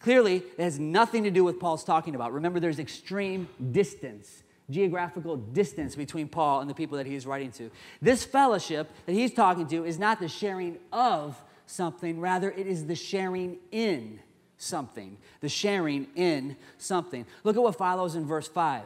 [0.00, 2.32] Clearly, it has nothing to do with Paul's talking about.
[2.32, 7.70] Remember, there's extreme distance geographical distance between Paul and the people that he's writing to.
[8.00, 12.86] This fellowship that he's talking to is not the sharing of something, rather, it is
[12.86, 14.20] the sharing in
[14.56, 15.16] something.
[15.40, 17.26] The sharing in something.
[17.44, 18.82] Look at what follows in verse 5.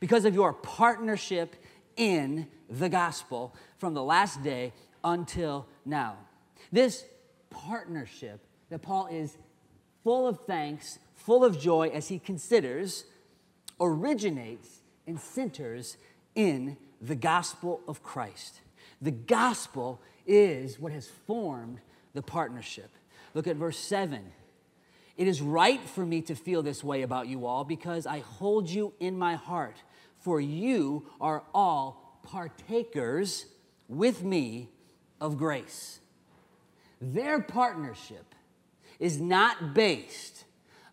[0.00, 1.56] Because of your partnership
[1.96, 4.72] in the gospel from the last day
[5.04, 6.16] until now.
[6.70, 7.04] This
[7.50, 9.36] partnership that Paul is
[10.02, 13.04] full of thanks, full of joy as he considers,
[13.80, 15.96] originates and centers
[16.34, 18.60] in the gospel of Christ.
[19.00, 21.80] The gospel is what has formed
[22.14, 22.90] the partnership.
[23.34, 24.32] Look at verse 7.
[25.16, 28.70] It is right for me to feel this way about you all because I hold
[28.70, 29.76] you in my heart,
[30.20, 33.46] for you are all partakers
[33.88, 34.70] with me
[35.20, 36.00] of grace.
[37.00, 38.34] Their partnership
[38.98, 40.44] is not based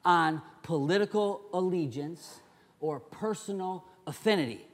[0.03, 2.39] on political allegiance
[2.79, 4.65] or personal affinity,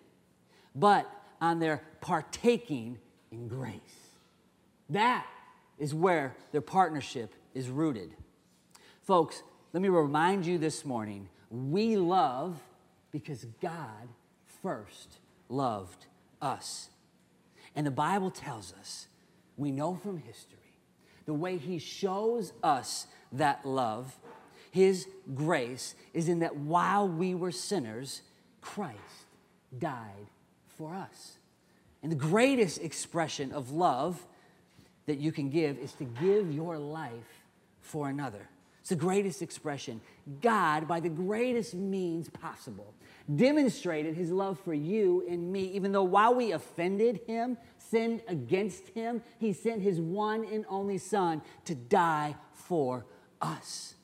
[0.73, 2.97] but on their partaking
[3.31, 3.79] in grace.
[4.89, 5.25] That
[5.77, 8.15] is where their partnership is rooted.
[9.03, 9.43] Folks,
[9.73, 12.57] let me remind you this morning we love
[13.11, 14.07] because God
[14.63, 15.17] first
[15.49, 16.05] loved
[16.41, 16.89] us.
[17.75, 19.07] And the Bible tells us,
[19.57, 20.57] we know from history,
[21.25, 24.17] the way He shows us that love,
[24.71, 28.21] His grace, is in that while we were sinners,
[28.61, 29.24] Christ
[29.79, 30.27] died
[30.77, 31.37] for us.
[32.03, 34.25] And the greatest expression of love
[35.05, 37.43] that you can give is to give your life
[37.81, 38.49] for another.
[38.81, 40.01] It's the greatest expression.
[40.41, 42.93] God, by the greatest means possible,
[43.35, 48.89] demonstrated his love for you and me, even though while we offended him, sinned against
[48.89, 53.05] him, he sent his one and only Son to die for
[53.41, 53.95] us.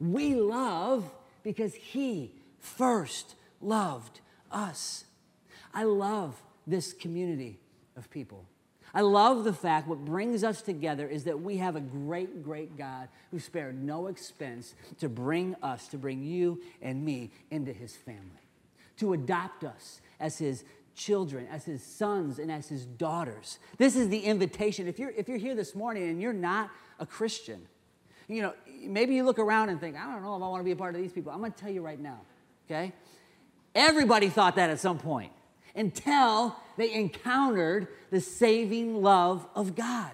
[0.00, 1.08] We love
[1.44, 4.20] because he first loved
[4.52, 5.04] us.
[5.74, 7.58] I love this community
[7.96, 8.46] of people.
[8.94, 12.76] I love the fact what brings us together is that we have a great, great
[12.76, 17.96] God who spared no expense to bring us, to bring you and me into his
[17.96, 18.42] family,
[18.98, 23.58] to adopt us as his children, as his sons, and as his daughters.
[23.78, 24.86] This is the invitation.
[24.86, 27.66] If you're, if you're here this morning and you're not a Christian,
[28.28, 28.52] you know,
[28.84, 30.76] maybe you look around and think, I don't know if I want to be a
[30.76, 31.32] part of these people.
[31.32, 32.20] I'm going to tell you right now,
[32.66, 32.92] okay?
[33.74, 35.32] Everybody thought that at some point
[35.74, 40.12] until they encountered the saving love of God.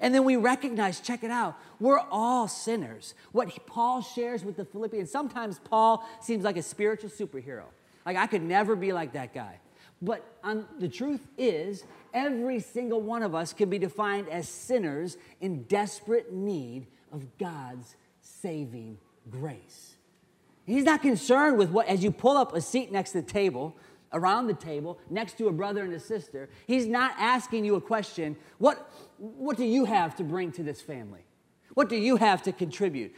[0.00, 3.14] And then we recognize, check it out, we're all sinners.
[3.30, 7.64] What Paul shares with the Philippians, sometimes Paul seems like a spiritual superhero.
[8.04, 9.60] Like I could never be like that guy.
[10.00, 15.16] But um, the truth is, every single one of us can be defined as sinners
[15.40, 18.98] in desperate need of God's saving
[19.30, 19.94] grace.
[20.72, 23.76] He's not concerned with what, as you pull up a seat next to the table,
[24.14, 27.80] around the table next to a brother and a sister, he's not asking you a
[27.80, 31.26] question what, what do you have to bring to this family?
[31.74, 33.14] What do you have to contribute?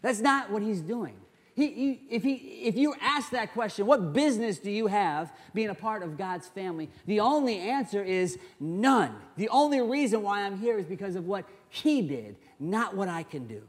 [0.00, 1.16] That's not what he's doing.
[1.54, 5.68] He, he, if, he, if you ask that question, what business do you have being
[5.68, 6.88] a part of God's family?
[7.06, 9.14] The only answer is none.
[9.36, 13.22] The only reason why I'm here is because of what He did, not what I
[13.22, 13.62] can do.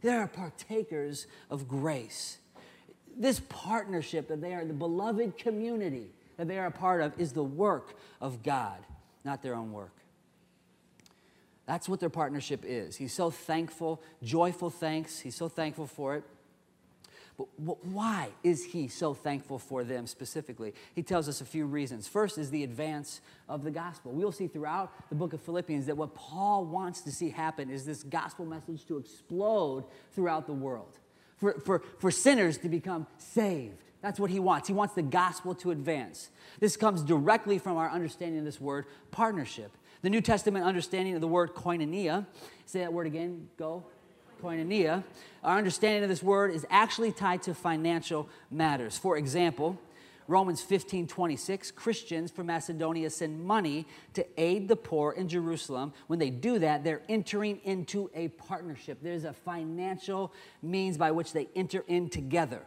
[0.00, 2.38] There are partakers of grace
[3.18, 7.32] this partnership that they are, the beloved community that they are a part of, is
[7.32, 8.78] the work of God,
[9.24, 9.92] not their own work.
[11.66, 12.96] That's what their partnership is.
[12.96, 15.18] He's so thankful, joyful thanks.
[15.20, 16.24] He's so thankful for it.
[17.58, 20.74] But why is he so thankful for them specifically?
[20.94, 22.08] He tells us a few reasons.
[22.08, 24.12] First is the advance of the gospel.
[24.12, 27.84] We'll see throughout the book of Philippians that what Paul wants to see happen is
[27.84, 30.98] this gospel message to explode throughout the world
[31.38, 33.78] for, for, for sinners to become saved.
[34.02, 34.68] That's what he wants.
[34.68, 36.30] He wants the gospel to advance.
[36.60, 39.72] This comes directly from our understanding of this word partnership.
[40.02, 42.26] The New Testament understanding of the word koinonia,
[42.66, 43.84] say that word again, go.
[44.42, 45.02] Koinonia.
[45.42, 48.96] Our understanding of this word is actually tied to financial matters.
[48.96, 49.78] For example,
[50.28, 55.94] Romans 15 26, Christians from Macedonia send money to aid the poor in Jerusalem.
[56.06, 58.98] When they do that, they're entering into a partnership.
[59.02, 62.62] There's a financial means by which they enter in together.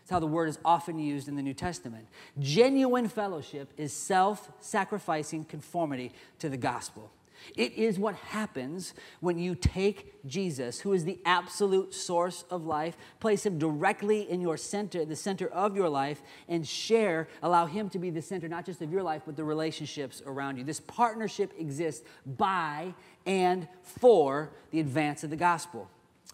[0.00, 2.06] That's how the word is often used in the New Testament.
[2.38, 7.10] Genuine fellowship is self sacrificing conformity to the gospel.
[7.56, 12.96] It is what happens when you take Jesus, who is the absolute source of life,
[13.20, 17.88] place him directly in your center, the center of your life, and share, allow him
[17.90, 20.64] to be the center, not just of your life, but the relationships around you.
[20.64, 22.94] This partnership exists by
[23.24, 25.88] and for the advance of the gospel.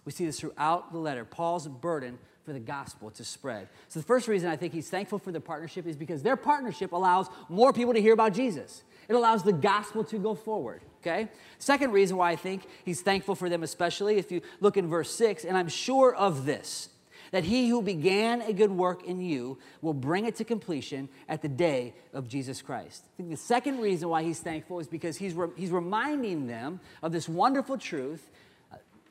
[0.05, 1.25] We see this throughout the letter.
[1.25, 3.69] Paul's burden for the gospel to spread.
[3.89, 6.93] So, the first reason I think he's thankful for the partnership is because their partnership
[6.93, 8.83] allows more people to hear about Jesus.
[9.09, 11.29] It allows the gospel to go forward okay?
[11.59, 15.15] Second reason why I think he's thankful for them, especially if you look in verse
[15.15, 16.89] 6, and I'm sure of this,
[17.33, 21.43] that he who began a good work in you will bring it to completion at
[21.43, 23.05] the day of Jesus Christ.
[23.07, 26.81] I think the second reason why he's thankful is because he's, re- he's reminding them
[27.03, 28.29] of this wonderful truth.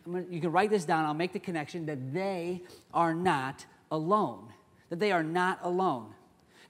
[0.06, 2.62] Gonna, you can write this down, I'll make the connection that they
[2.94, 4.48] are not alone.
[4.90, 6.14] That they are not alone.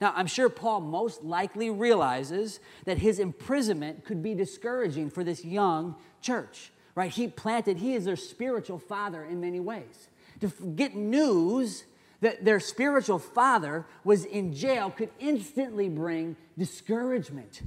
[0.02, 5.46] Now, I'm sure Paul most likely realizes that his imprisonment could be discouraging for this
[5.46, 7.12] young church, right?
[7.12, 10.10] He planted, he is their spiritual father in many ways.
[10.40, 11.84] To get news
[12.22, 17.62] that their spiritual father was in jail could instantly bring discouragement,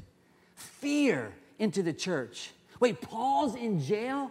[0.56, 2.50] fear into the church.
[2.80, 4.30] Wait, Paul's in jail?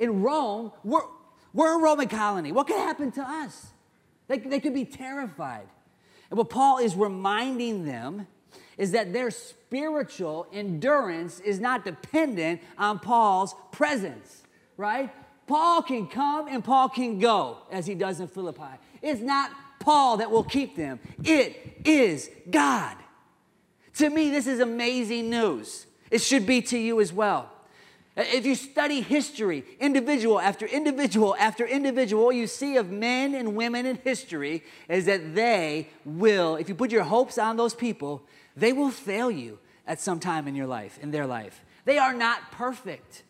[0.00, 1.02] in Rome, we're,
[1.52, 2.50] we're a Roman colony.
[2.50, 3.66] What could happen to us?
[4.26, 5.68] They, they could be terrified.
[6.30, 8.26] And what Paul is reminding them
[8.78, 14.44] is that their spiritual endurance is not dependent on Paul's presence,
[14.76, 15.10] right?
[15.46, 18.78] Paul can come and Paul can go, as he does in Philippi.
[19.02, 19.50] It's not
[19.80, 22.96] Paul that will keep them, it is God.
[23.94, 25.86] To me, this is amazing news.
[26.10, 27.50] It should be to you as well.
[28.20, 33.56] Uh, if you study history, individual after individual after individual, you see of men and
[33.56, 38.22] women in history is that they will, if you put your hopes on those people,
[38.54, 41.64] they will fail you at some time in your life, in their life.
[41.86, 43.22] They are not perfect.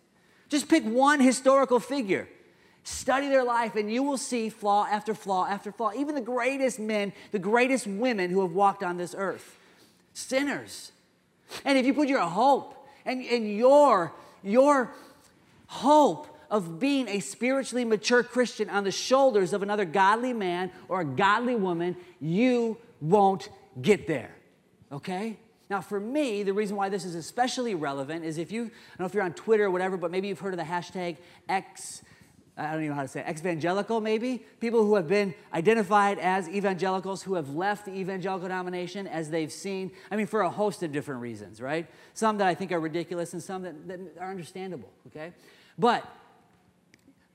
[0.49, 2.28] Just pick one historical figure.
[2.82, 5.93] Study their life, and you will see flaw after flaw after flaw.
[5.95, 9.57] Even the greatest men, the greatest women who have walked on this earth,
[10.14, 10.91] sinners.
[11.64, 14.12] And if you put your hope and, and your
[14.43, 14.93] your
[15.66, 21.03] hope of being a spiritually mature Christian on the shoulders of another godly man or
[21.03, 23.49] a godly woman, you won't
[23.80, 24.34] get there.
[24.91, 25.36] Okay?
[25.70, 29.01] Now, for me, the reason why this is especially relevant is if you, I don't
[29.01, 31.16] know if you're on Twitter or whatever, but maybe you've heard of the hashtag
[31.49, 32.03] X
[32.61, 36.18] I don't even know how to say it, evangelical maybe, people who have been identified
[36.18, 40.50] as evangelicals who have left the evangelical denomination as they've seen, I mean, for a
[40.50, 41.86] host of different reasons, right?
[42.12, 45.32] Some that I think are ridiculous and some that, that are understandable, okay?
[45.78, 46.06] But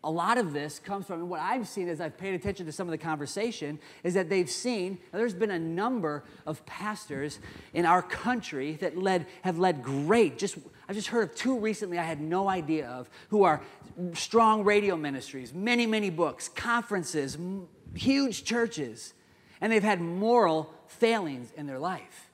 [0.04, 2.88] a lot of this comes from what I've seen as I've paid attention to some
[2.88, 7.40] of the conversation is that they've seen there's been a number of pastors
[7.74, 11.98] in our country that led have led great just I've just heard of two recently
[11.98, 13.62] I had no idea of who are
[14.14, 17.38] strong radio ministries, many, many books, conferences,
[17.96, 19.14] huge churches,
[19.62, 22.30] and they've had moral failings in their life.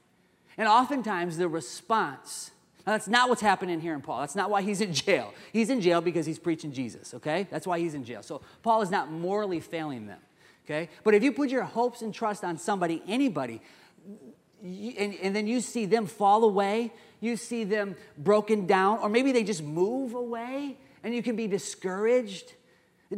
[0.58, 2.52] And oftentimes the response,
[2.86, 4.20] now that's not what's happening here in Paul.
[4.22, 5.34] That's not why he's in jail.
[5.54, 7.48] He's in jail because he's preaching Jesus, okay?
[7.50, 8.22] That's why he's in jail.
[8.22, 10.20] So Paul is not morally failing them,
[10.66, 10.90] okay?
[11.04, 13.62] But if you put your hopes and trust on somebody, anybody,
[14.64, 19.32] and, and then you see them fall away, you see them broken down, or maybe
[19.32, 22.54] they just move away and you can be discouraged.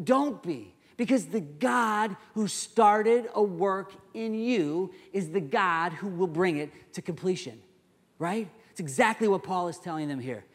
[0.04, 6.08] Don't be, because the God who started a work in you is the God who
[6.08, 7.62] will bring it to completion,
[8.20, 8.50] right?
[8.72, 10.46] It's exactly what Paul is telling them here.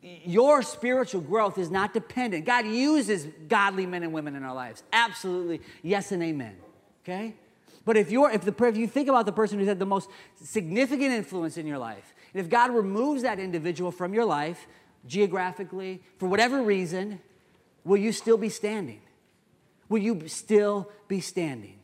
[0.00, 2.44] Your spiritual growth is not dependent.
[2.44, 4.82] God uses godly men and women in our lives.
[4.92, 6.56] Absolutely, yes and amen.
[7.04, 7.34] Okay?
[7.88, 10.10] But if you're if the if you think about the person who's had the most
[10.44, 14.66] significant influence in your life, and if God removes that individual from your life,
[15.06, 17.18] geographically, for whatever reason,
[17.84, 19.00] will you still be standing?
[19.88, 21.78] Will you still be standing?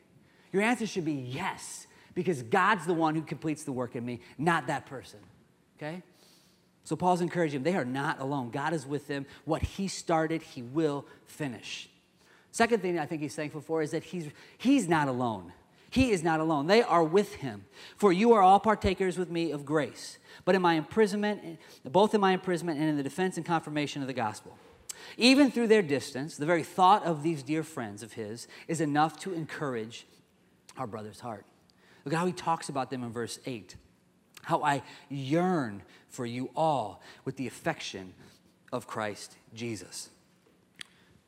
[0.52, 4.20] Your answer should be yes, because God's the one who completes the work in me,
[4.36, 5.20] not that person.
[5.78, 6.02] Okay?
[6.84, 7.72] So Paul's encouraging them.
[7.72, 8.50] They are not alone.
[8.50, 9.24] God is with them.
[9.46, 11.88] What he started, he will finish.
[12.50, 14.28] Second thing I think he's thankful for is that he's,
[14.58, 15.54] he's not alone.
[15.94, 16.66] He is not alone.
[16.66, 17.64] They are with him.
[17.96, 22.20] For you are all partakers with me of grace but in my imprisonment, both in
[22.20, 24.56] my imprisonment and in the defense and confirmation of the gospel.
[25.16, 29.18] Even through their distance, the very thought of these dear friends of his is enough
[29.20, 30.06] to encourage
[30.76, 31.44] our brother's heart.
[32.04, 33.76] Look at how he talks about them in verse 8.
[34.42, 38.12] How I yearn for you all with the affection
[38.72, 40.10] of Christ Jesus.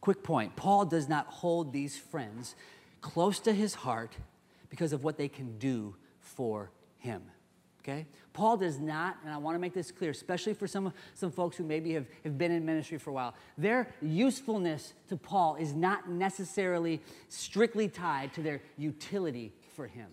[0.01, 2.55] Quick point Paul does not hold these friends
[3.01, 4.17] close to his heart
[4.69, 7.23] because of what they can do for him
[7.87, 8.07] okay?
[8.33, 11.57] Paul does not, and I want to make this clear, especially for some, some folks
[11.57, 15.73] who maybe have, have been in ministry for a while, their usefulness to Paul is
[15.73, 20.09] not necessarily strictly tied to their utility for him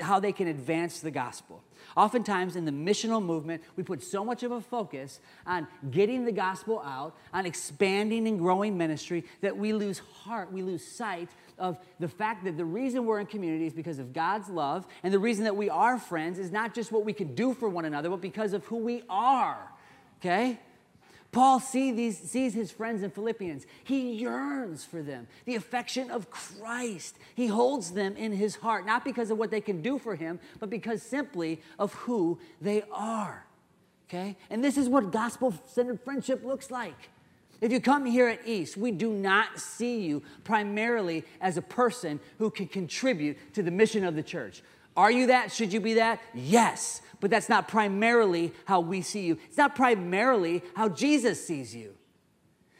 [0.00, 1.62] how they can advance the gospel.
[1.96, 6.32] Oftentimes in the missional movement, we put so much of a focus on getting the
[6.32, 11.28] gospel out, on expanding and growing ministry, that we lose heart, we lose sight
[11.58, 15.12] of the fact that the reason we're in community is because of God's love, and
[15.12, 17.84] the reason that we are friends is not just what we can do for one
[17.84, 19.58] another, but because of who we are.
[20.20, 20.60] Okay?
[21.38, 23.64] Paul see these, sees his friends in Philippians.
[23.84, 27.14] He yearns for them, the affection of Christ.
[27.36, 30.40] He holds them in his heart, not because of what they can do for him,
[30.58, 33.46] but because simply of who they are.
[34.08, 34.36] Okay?
[34.50, 37.08] And this is what gospel centered friendship looks like.
[37.60, 42.18] If you come here at East, we do not see you primarily as a person
[42.38, 44.60] who can contribute to the mission of the church.
[44.98, 45.50] Are you that?
[45.50, 46.20] Should you be that?
[46.34, 47.00] Yes.
[47.20, 49.38] But that's not primarily how we see you.
[49.46, 51.94] It's not primarily how Jesus sees you.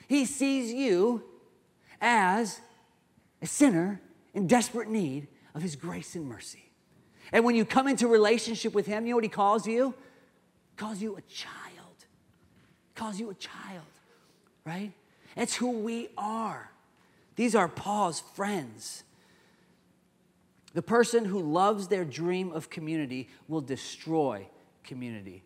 [0.07, 1.23] He sees you
[2.01, 2.61] as
[3.41, 4.03] a sinner
[4.35, 6.71] in desperate need of his grace and mercy.
[7.33, 9.95] And when you come into relationship with him, you know what he calls you?
[10.71, 11.97] He calls you a child.
[12.89, 13.85] He calls you a child
[14.69, 14.93] right?
[15.37, 16.71] It's who we are.
[17.37, 19.03] These are Paul's friends.
[20.75, 24.49] The person who loves their dream of community will destroy
[24.85, 25.45] community.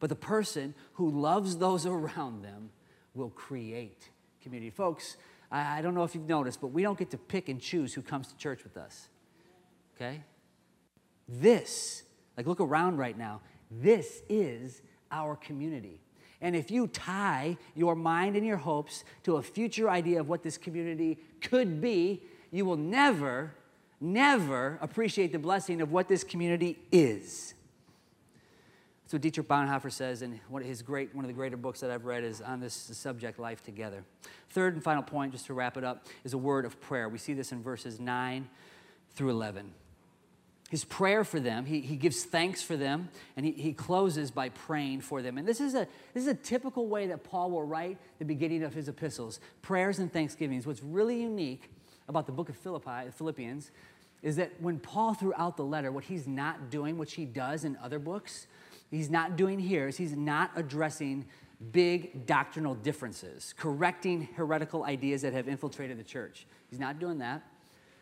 [0.00, 2.70] But the person who loves those around them
[3.14, 4.10] will create
[4.42, 4.70] community.
[4.70, 5.16] Folks,
[5.50, 8.02] I don't know if you've noticed, but we don't get to pick and choose who
[8.02, 9.08] comes to church with us.
[9.96, 10.22] Okay?
[11.28, 12.02] This,
[12.36, 13.40] like look around right now,
[13.70, 16.00] this is our community.
[16.40, 20.42] And if you tie your mind and your hopes to a future idea of what
[20.42, 23.54] this community could be, you will never,
[24.00, 27.54] never appreciate the blessing of what this community is.
[29.02, 31.80] That's what Dietrich Bonhoeffer says in one of his great, one of the greater books
[31.80, 34.04] that I've read is on this subject, Life Together.
[34.50, 37.08] Third and final point, just to wrap it up, is a word of prayer.
[37.08, 38.48] We see this in verses 9
[39.14, 39.72] through 11
[40.70, 41.64] his prayer for them.
[41.64, 45.38] He, he gives thanks for them, and he, he closes by praying for them.
[45.38, 48.64] And this is, a, this is a typical way that Paul will write the beginning
[48.64, 50.66] of his epistles prayers and thanksgivings.
[50.66, 51.70] What's really unique
[52.08, 53.70] about the book of Philippi, Philippians
[54.22, 57.76] is that when Paul, throughout the letter, what he's not doing, which he does in
[57.82, 58.46] other books,
[58.90, 61.26] he's not doing here, is he's not addressing
[61.72, 66.46] big doctrinal differences, correcting heretical ideas that have infiltrated the church.
[66.70, 67.42] He's not doing that.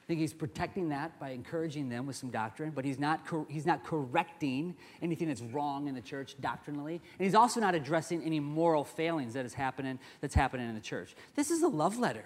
[0.05, 3.47] I think he's protecting that by encouraging them with some doctrine, but he's not, cor-
[3.49, 7.01] he's not correcting anything that's wrong in the church doctrinally.
[7.19, 10.81] And he's also not addressing any moral failings that is happening, that's happening in the
[10.81, 11.17] church.
[11.37, 12.25] This is a love letter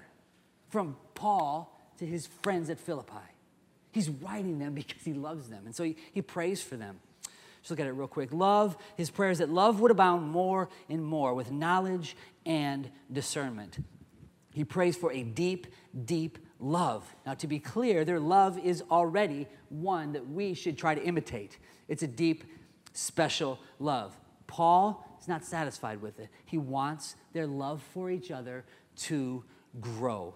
[0.69, 3.15] from Paul to his friends at Philippi.
[3.93, 5.67] He's writing them because he loves them.
[5.67, 7.01] And so he, he prays for them.
[7.61, 8.33] Just look at it real quick.
[8.33, 12.17] Love, his prayers that love would abound more and more with knowledge
[12.47, 13.79] and discernment.
[14.55, 15.67] He prays for a deep,
[16.05, 17.05] deep love.
[17.27, 21.59] Now, to be clear, their love is already one that we should try to imitate.
[21.89, 22.45] It's a deep,
[22.93, 24.19] special love.
[24.47, 26.29] Paul is not satisfied with it.
[26.45, 28.65] He wants their love for each other
[28.97, 29.45] to
[29.81, 30.35] grow.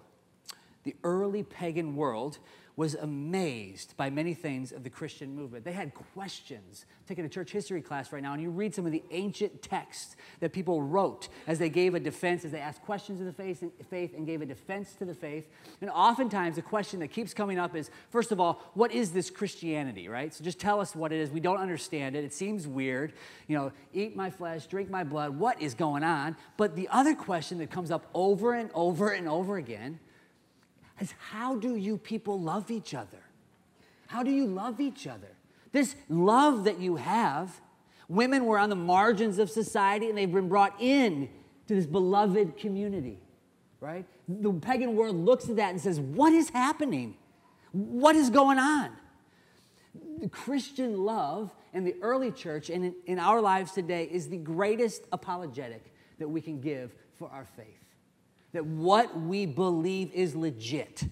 [0.83, 2.39] The early pagan world
[2.75, 5.63] was amazed by many things of the Christian movement.
[5.63, 6.85] They had questions.
[7.07, 10.15] Taking a church history class right now, and you read some of the ancient texts
[10.39, 13.61] that people wrote as they gave a defense, as they asked questions of the faith
[13.61, 15.47] and, faith and gave a defense to the faith.
[15.81, 19.29] And oftentimes, the question that keeps coming up is first of all, what is this
[19.29, 20.33] Christianity, right?
[20.33, 21.29] So just tell us what it is.
[21.29, 22.23] We don't understand it.
[22.23, 23.13] It seems weird.
[23.47, 25.37] You know, eat my flesh, drink my blood.
[25.37, 26.35] What is going on?
[26.57, 29.99] But the other question that comes up over and over and over again
[30.99, 33.19] is how do you people love each other?
[34.07, 35.29] How do you love each other?
[35.71, 37.61] This love that you have,
[38.07, 41.29] women were on the margins of society and they've been brought in
[41.67, 43.17] to this beloved community,
[43.79, 44.05] right?
[44.27, 47.15] The pagan world looks at that and says, What is happening?
[47.71, 48.91] What is going on?
[50.19, 54.37] The Christian love in the early church and in, in our lives today is the
[54.37, 57.82] greatest apologetic that we can give for our faith
[58.53, 61.03] that what we believe is legit.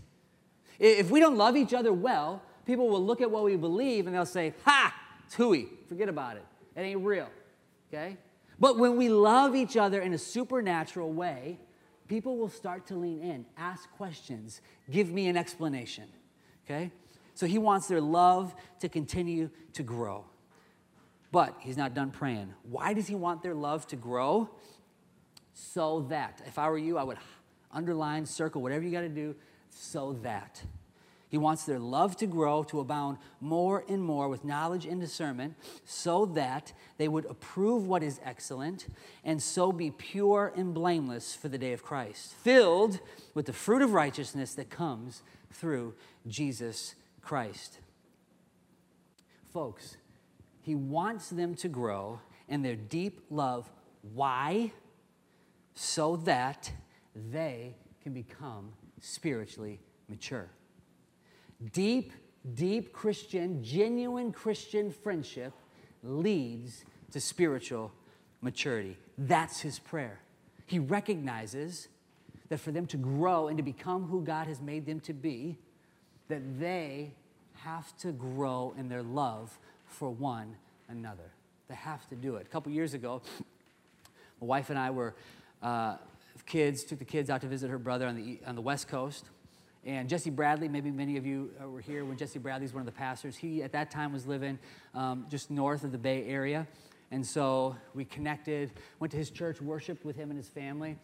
[0.79, 4.15] If we don't love each other well, people will look at what we believe and
[4.15, 6.45] they'll say, Ha, it's hooey, forget about it.
[6.75, 7.29] It ain't real,
[7.89, 8.17] okay?
[8.59, 11.59] But when we love each other in a supernatural way,
[12.07, 16.07] people will start to lean in, ask questions, give me an explanation,
[16.65, 16.91] okay?
[17.33, 20.25] So he wants their love to continue to grow.
[21.31, 22.53] But he's not done praying.
[22.63, 24.49] Why does he want their love to grow?
[25.53, 26.41] So that.
[26.45, 27.17] If I were you, I would
[27.71, 29.35] underline, circle, whatever you got to do,
[29.69, 30.63] so that.
[31.29, 35.55] He wants their love to grow, to abound more and more with knowledge and discernment,
[35.85, 38.87] so that they would approve what is excellent
[39.23, 42.99] and so be pure and blameless for the day of Christ, filled
[43.33, 45.23] with the fruit of righteousness that comes
[45.53, 45.93] through
[46.27, 47.79] Jesus Christ.
[49.53, 49.95] Folks,
[50.61, 53.71] he wants them to grow in their deep love.
[54.13, 54.73] Why?
[55.73, 56.71] So that
[57.31, 60.49] they can become spiritually mature.
[61.73, 62.11] Deep,
[62.55, 65.53] deep Christian, genuine Christian friendship
[66.03, 67.91] leads to spiritual
[68.41, 68.97] maturity.
[69.17, 70.19] That's his prayer.
[70.65, 71.87] He recognizes
[72.49, 75.57] that for them to grow and to become who God has made them to be,
[76.27, 77.13] that they
[77.53, 80.55] have to grow in their love for one
[80.89, 81.31] another.
[81.67, 82.47] They have to do it.
[82.47, 83.21] A couple years ago,
[84.41, 85.13] my wife and I were
[85.61, 85.97] uh,
[86.45, 89.25] kids, took the kids out to visit her brother on the, on the West Coast.
[89.85, 92.85] And Jesse Bradley, maybe many of you uh, were here when Jesse Bradley's one of
[92.85, 93.35] the pastors.
[93.35, 94.59] He, at that time, was living
[94.93, 96.67] um, just north of the Bay Area.
[97.09, 100.97] And so we connected, went to his church, worshiped with him and his family.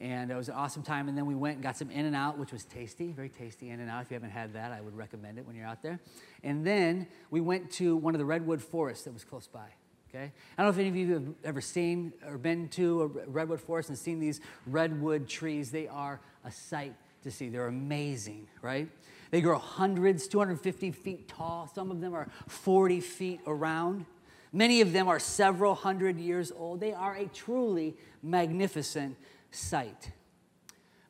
[0.00, 1.08] And it was an awesome time.
[1.08, 4.02] And then we went and got some In-N-Out, which was tasty, very tasty In-N-Out.
[4.02, 6.00] If you haven't had that, I would recommend it when you're out there.
[6.42, 9.68] And then we went to one of the redwood forests that was close by.
[10.14, 10.30] Okay?
[10.56, 13.60] I don't know if any of you have ever seen or been to a redwood
[13.60, 15.72] forest and seen these redwood trees.
[15.72, 16.94] They are a sight
[17.24, 17.48] to see.
[17.48, 18.88] They're amazing, right?
[19.32, 21.68] They grow hundreds, 250 feet tall.
[21.74, 24.06] Some of them are 40 feet around.
[24.52, 26.78] Many of them are several hundred years old.
[26.78, 29.16] They are a truly magnificent
[29.50, 30.12] sight.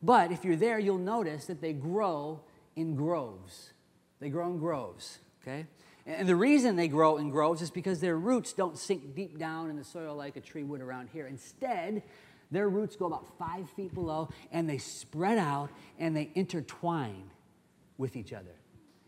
[0.02, 2.40] But if you're there, you'll notice that they grow
[2.74, 3.72] in groves.
[4.18, 5.66] They grow in groves, okay?
[6.06, 9.70] And the reason they grow in groves is because their roots don't sink deep down
[9.70, 11.26] in the soil like a tree would around here.
[11.26, 12.02] Instead,
[12.50, 17.30] their roots go about five feet below and they spread out and they intertwine
[17.96, 18.54] with each other.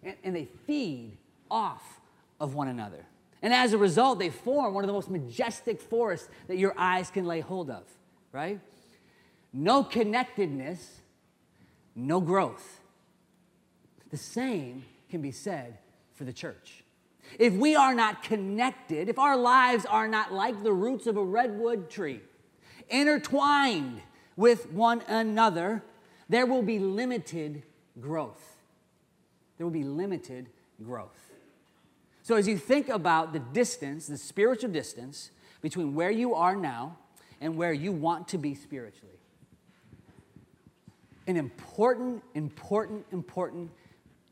[0.02, 1.18] And, and they feed
[1.50, 2.00] off
[2.40, 3.04] of one another.
[3.42, 7.10] And as a result, they form one of the most majestic forests that your eyes
[7.10, 7.84] can lay hold of,
[8.32, 8.58] right?
[9.52, 11.00] No connectedness,
[11.94, 12.80] no growth.
[14.10, 15.78] The same can be said
[16.14, 16.82] for the church.
[17.38, 21.24] If we are not connected, if our lives are not like the roots of a
[21.24, 22.20] redwood tree,
[22.88, 24.00] intertwined
[24.36, 25.82] with one another,
[26.28, 27.62] there will be limited
[28.00, 28.56] growth.
[29.56, 30.48] There will be limited
[30.82, 31.32] growth.
[32.22, 35.30] So, as you think about the distance, the spiritual distance
[35.62, 36.98] between where you are now
[37.40, 39.18] and where you want to be spiritually,
[41.26, 43.70] an important, important, important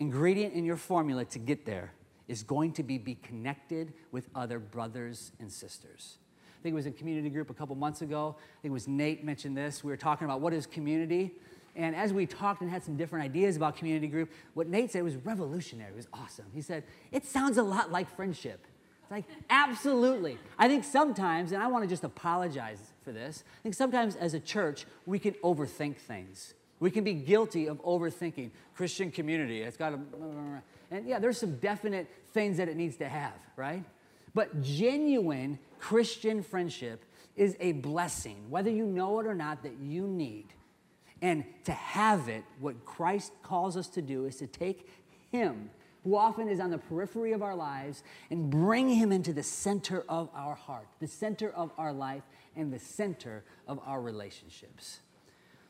[0.01, 1.93] ingredient in your formula to get there
[2.29, 6.19] is going to be be connected with other brothers and sisters.
[6.59, 8.37] I think it was a community group a couple months ago.
[8.39, 9.85] I think it was Nate mentioned this.
[9.85, 11.33] We were talking about what is community.
[11.77, 15.03] And as we talked and had some different ideas about community group, what Nate said
[15.03, 15.91] was revolutionary.
[15.91, 16.47] It was awesome.
[16.55, 18.65] He said, It sounds a lot like friendship.
[19.03, 20.39] It's like, absolutely.
[20.59, 24.33] I think sometimes, and I want to just apologize for this, I think sometimes as
[24.33, 26.55] a church, we can overthink things.
[26.81, 28.51] We can be guilty of overthinking.
[28.75, 29.99] Christian community, it's got to,
[30.95, 33.85] and yeah, there's some definite things that it needs to have, right?
[34.33, 40.07] But genuine Christian friendship is a blessing, whether you know it or not, that you
[40.07, 40.47] need.
[41.21, 44.89] And to have it, what Christ calls us to do is to take
[45.33, 45.71] Him,
[46.05, 50.05] who often is on the periphery of our lives, and bring Him into the center
[50.09, 52.23] of our heart, the center of our life,
[52.55, 55.01] and the center of our relationships.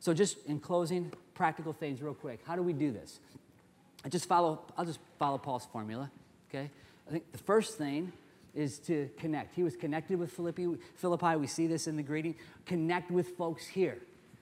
[0.00, 2.40] So, just in closing, practical things, real quick.
[2.46, 3.20] How do we do this?
[4.04, 6.10] I just follow, I'll just follow Paul's formula,
[6.50, 6.70] okay?
[7.08, 8.12] I think the first thing
[8.54, 9.54] is to connect.
[9.54, 11.36] He was connected with Philippi, Philippi.
[11.36, 12.36] We see this in the greeting.
[12.66, 13.98] Connect with folks here.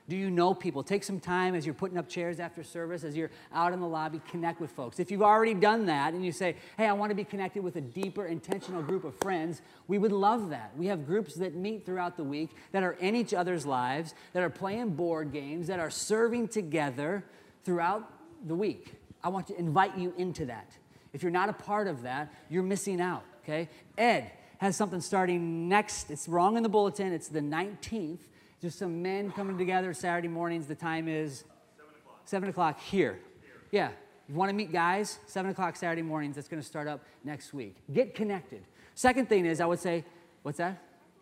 [0.08, 0.82] Do you know people?
[0.82, 3.86] Take some time as you're putting up chairs after service, as you're out in the
[3.86, 4.98] lobby, connect with folks.
[4.98, 7.76] If you've already done that and you say, hey, I want to be connected with
[7.76, 10.72] a deeper, intentional group of friends, we would love that.
[10.76, 14.42] We have groups that meet throughout the week that are in each other's lives, that
[14.42, 17.24] are playing board games, that are serving together
[17.64, 18.10] throughout
[18.46, 18.94] the week.
[19.22, 20.76] I want to invite you into that.
[21.12, 23.68] If you're not a part of that, you're missing out, okay?
[23.98, 28.20] Ed has something starting next, it's wrong in the bulletin, it's the 19th.
[28.62, 30.68] Just some men coming together Saturday mornings.
[30.68, 31.42] The time is
[31.76, 33.18] 7 o'clock, 7 o'clock here.
[33.42, 33.54] here.
[33.72, 33.90] Yeah.
[34.28, 35.18] You want to meet guys?
[35.26, 36.36] 7 o'clock Saturday mornings.
[36.36, 37.74] That's going to start up next week.
[37.92, 38.62] Get connected.
[38.94, 40.04] Second thing is, I would say,
[40.44, 40.80] what's that?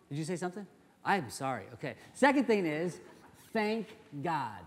[0.09, 0.67] Did you say something?
[1.03, 1.63] I'm sorry.
[1.73, 1.95] Okay.
[2.13, 2.99] Second thing is,
[3.53, 3.87] thank
[4.21, 4.59] God.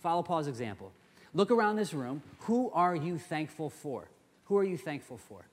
[0.00, 0.90] Follow Paul's example.
[1.34, 2.22] Look around this room.
[2.40, 4.08] Who are you thankful for?
[4.44, 5.46] Who are you thankful for?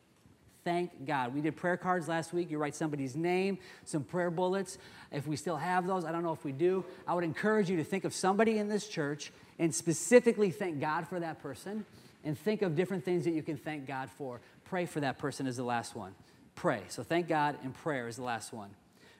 [0.64, 1.34] Thank God.
[1.34, 2.52] We did prayer cards last week.
[2.52, 4.78] You write somebody's name, some prayer bullets.
[5.12, 6.84] If we still have those, I don't know if we do.
[7.08, 11.08] I would encourage you to think of somebody in this church and specifically thank God
[11.08, 11.86] for that person
[12.26, 14.42] and think of different things that you can thank God for.
[14.66, 16.14] Pray for that person is the last one.
[16.56, 16.82] Pray.
[16.90, 18.70] So thank God and prayer is the last one,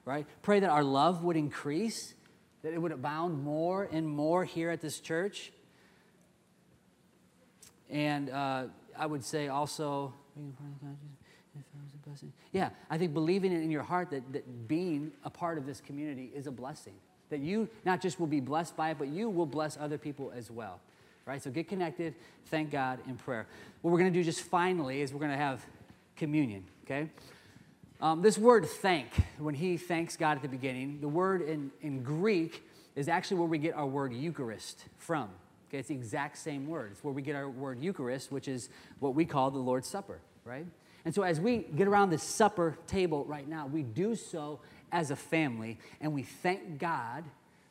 [0.04, 0.26] right?
[0.42, 2.14] Pray that our love would increase,
[2.64, 5.54] that it would abound more and more here at this church.
[7.90, 8.66] And uh,
[8.98, 10.14] I would say also,
[12.52, 16.32] yeah, I think believing in your heart that, that being a part of this community
[16.34, 16.94] is a blessing.
[17.30, 20.32] That you not just will be blessed by it, but you will bless other people
[20.36, 20.80] as well.
[21.26, 21.42] Right?
[21.42, 22.16] So get connected,
[22.48, 23.46] thank God in prayer.
[23.82, 25.64] What we're going to do just finally is we're going to have
[26.16, 27.10] communion, okay?
[28.02, 32.02] Um, this word thank, when he thanks God at the beginning, the word in, in
[32.02, 32.64] Greek
[32.96, 35.30] is actually where we get our word Eucharist from.
[35.70, 36.92] Okay, it's the exact same word.
[36.94, 40.20] It's where we get our word Eucharist, which is what we call the Lord's Supper,
[40.44, 40.66] right?
[41.06, 44.60] And so as we get around this supper table right now, we do so
[44.92, 47.24] as a family, and we thank God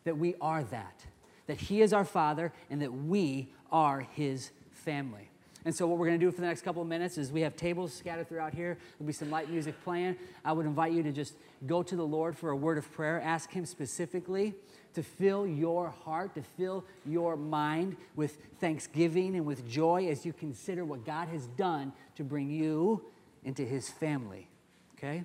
[0.05, 1.05] that we are that,
[1.49, 5.29] that He is our Father, and that we are His family.
[5.65, 7.41] And so, what we're going to do for the next couple of minutes is we
[7.43, 8.79] have tables scattered throughout here.
[8.99, 10.17] There'll be some light music playing.
[10.45, 11.35] I would invite you to just
[11.67, 13.21] go to the Lord for a word of prayer.
[13.21, 14.55] Ask Him specifically
[14.95, 20.33] to fill your heart, to fill your mind with thanksgiving and with joy as you
[20.33, 23.05] consider what God has done to bring you
[23.45, 24.49] into His family.
[24.97, 25.23] Okay?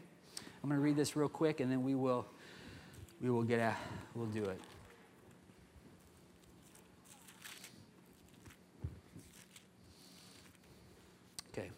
[0.64, 2.26] I'm going to read this real quick and then we will,
[3.22, 3.76] we will get a,
[4.16, 4.60] we'll do it.
[11.52, 11.70] Okay.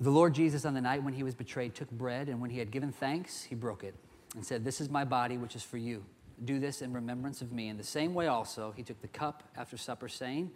[0.00, 2.58] The Lord Jesus, on the night when he was betrayed, took bread, and when he
[2.58, 3.94] had given thanks, he broke it
[4.34, 6.02] and said, This is my body, which is for you.
[6.42, 7.68] Do this in remembrance of me.
[7.68, 10.50] In the same way, also, he took the cup after supper, saying,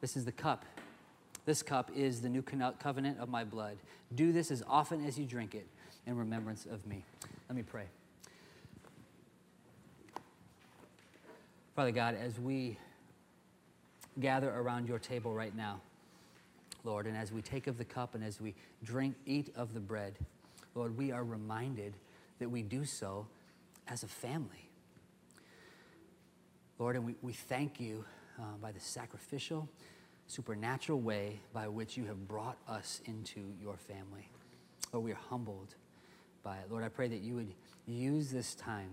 [0.00, 0.64] This is the cup.
[1.44, 3.76] This cup is the new covenant of my blood.
[4.14, 5.66] Do this as often as you drink it
[6.06, 7.04] in remembrance of me.
[7.50, 7.84] Let me pray.
[11.74, 12.78] Father God, as we
[14.18, 15.82] gather around your table right now,
[16.86, 19.80] Lord, and as we take of the cup and as we drink, eat of the
[19.80, 20.14] bread,
[20.76, 21.94] Lord, we are reminded
[22.38, 23.26] that we do so
[23.88, 24.70] as a family.
[26.78, 28.04] Lord, and we, we thank you
[28.38, 29.68] uh, by the sacrificial,
[30.28, 34.28] supernatural way by which you have brought us into your family.
[34.92, 35.74] Lord, we are humbled
[36.44, 36.70] by it.
[36.70, 37.52] Lord, I pray that you would
[37.86, 38.90] use this time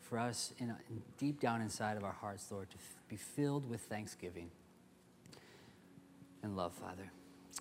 [0.00, 3.68] for us in, in deep down inside of our hearts, Lord, to f- be filled
[3.68, 4.50] with thanksgiving
[6.42, 7.10] and love, Father.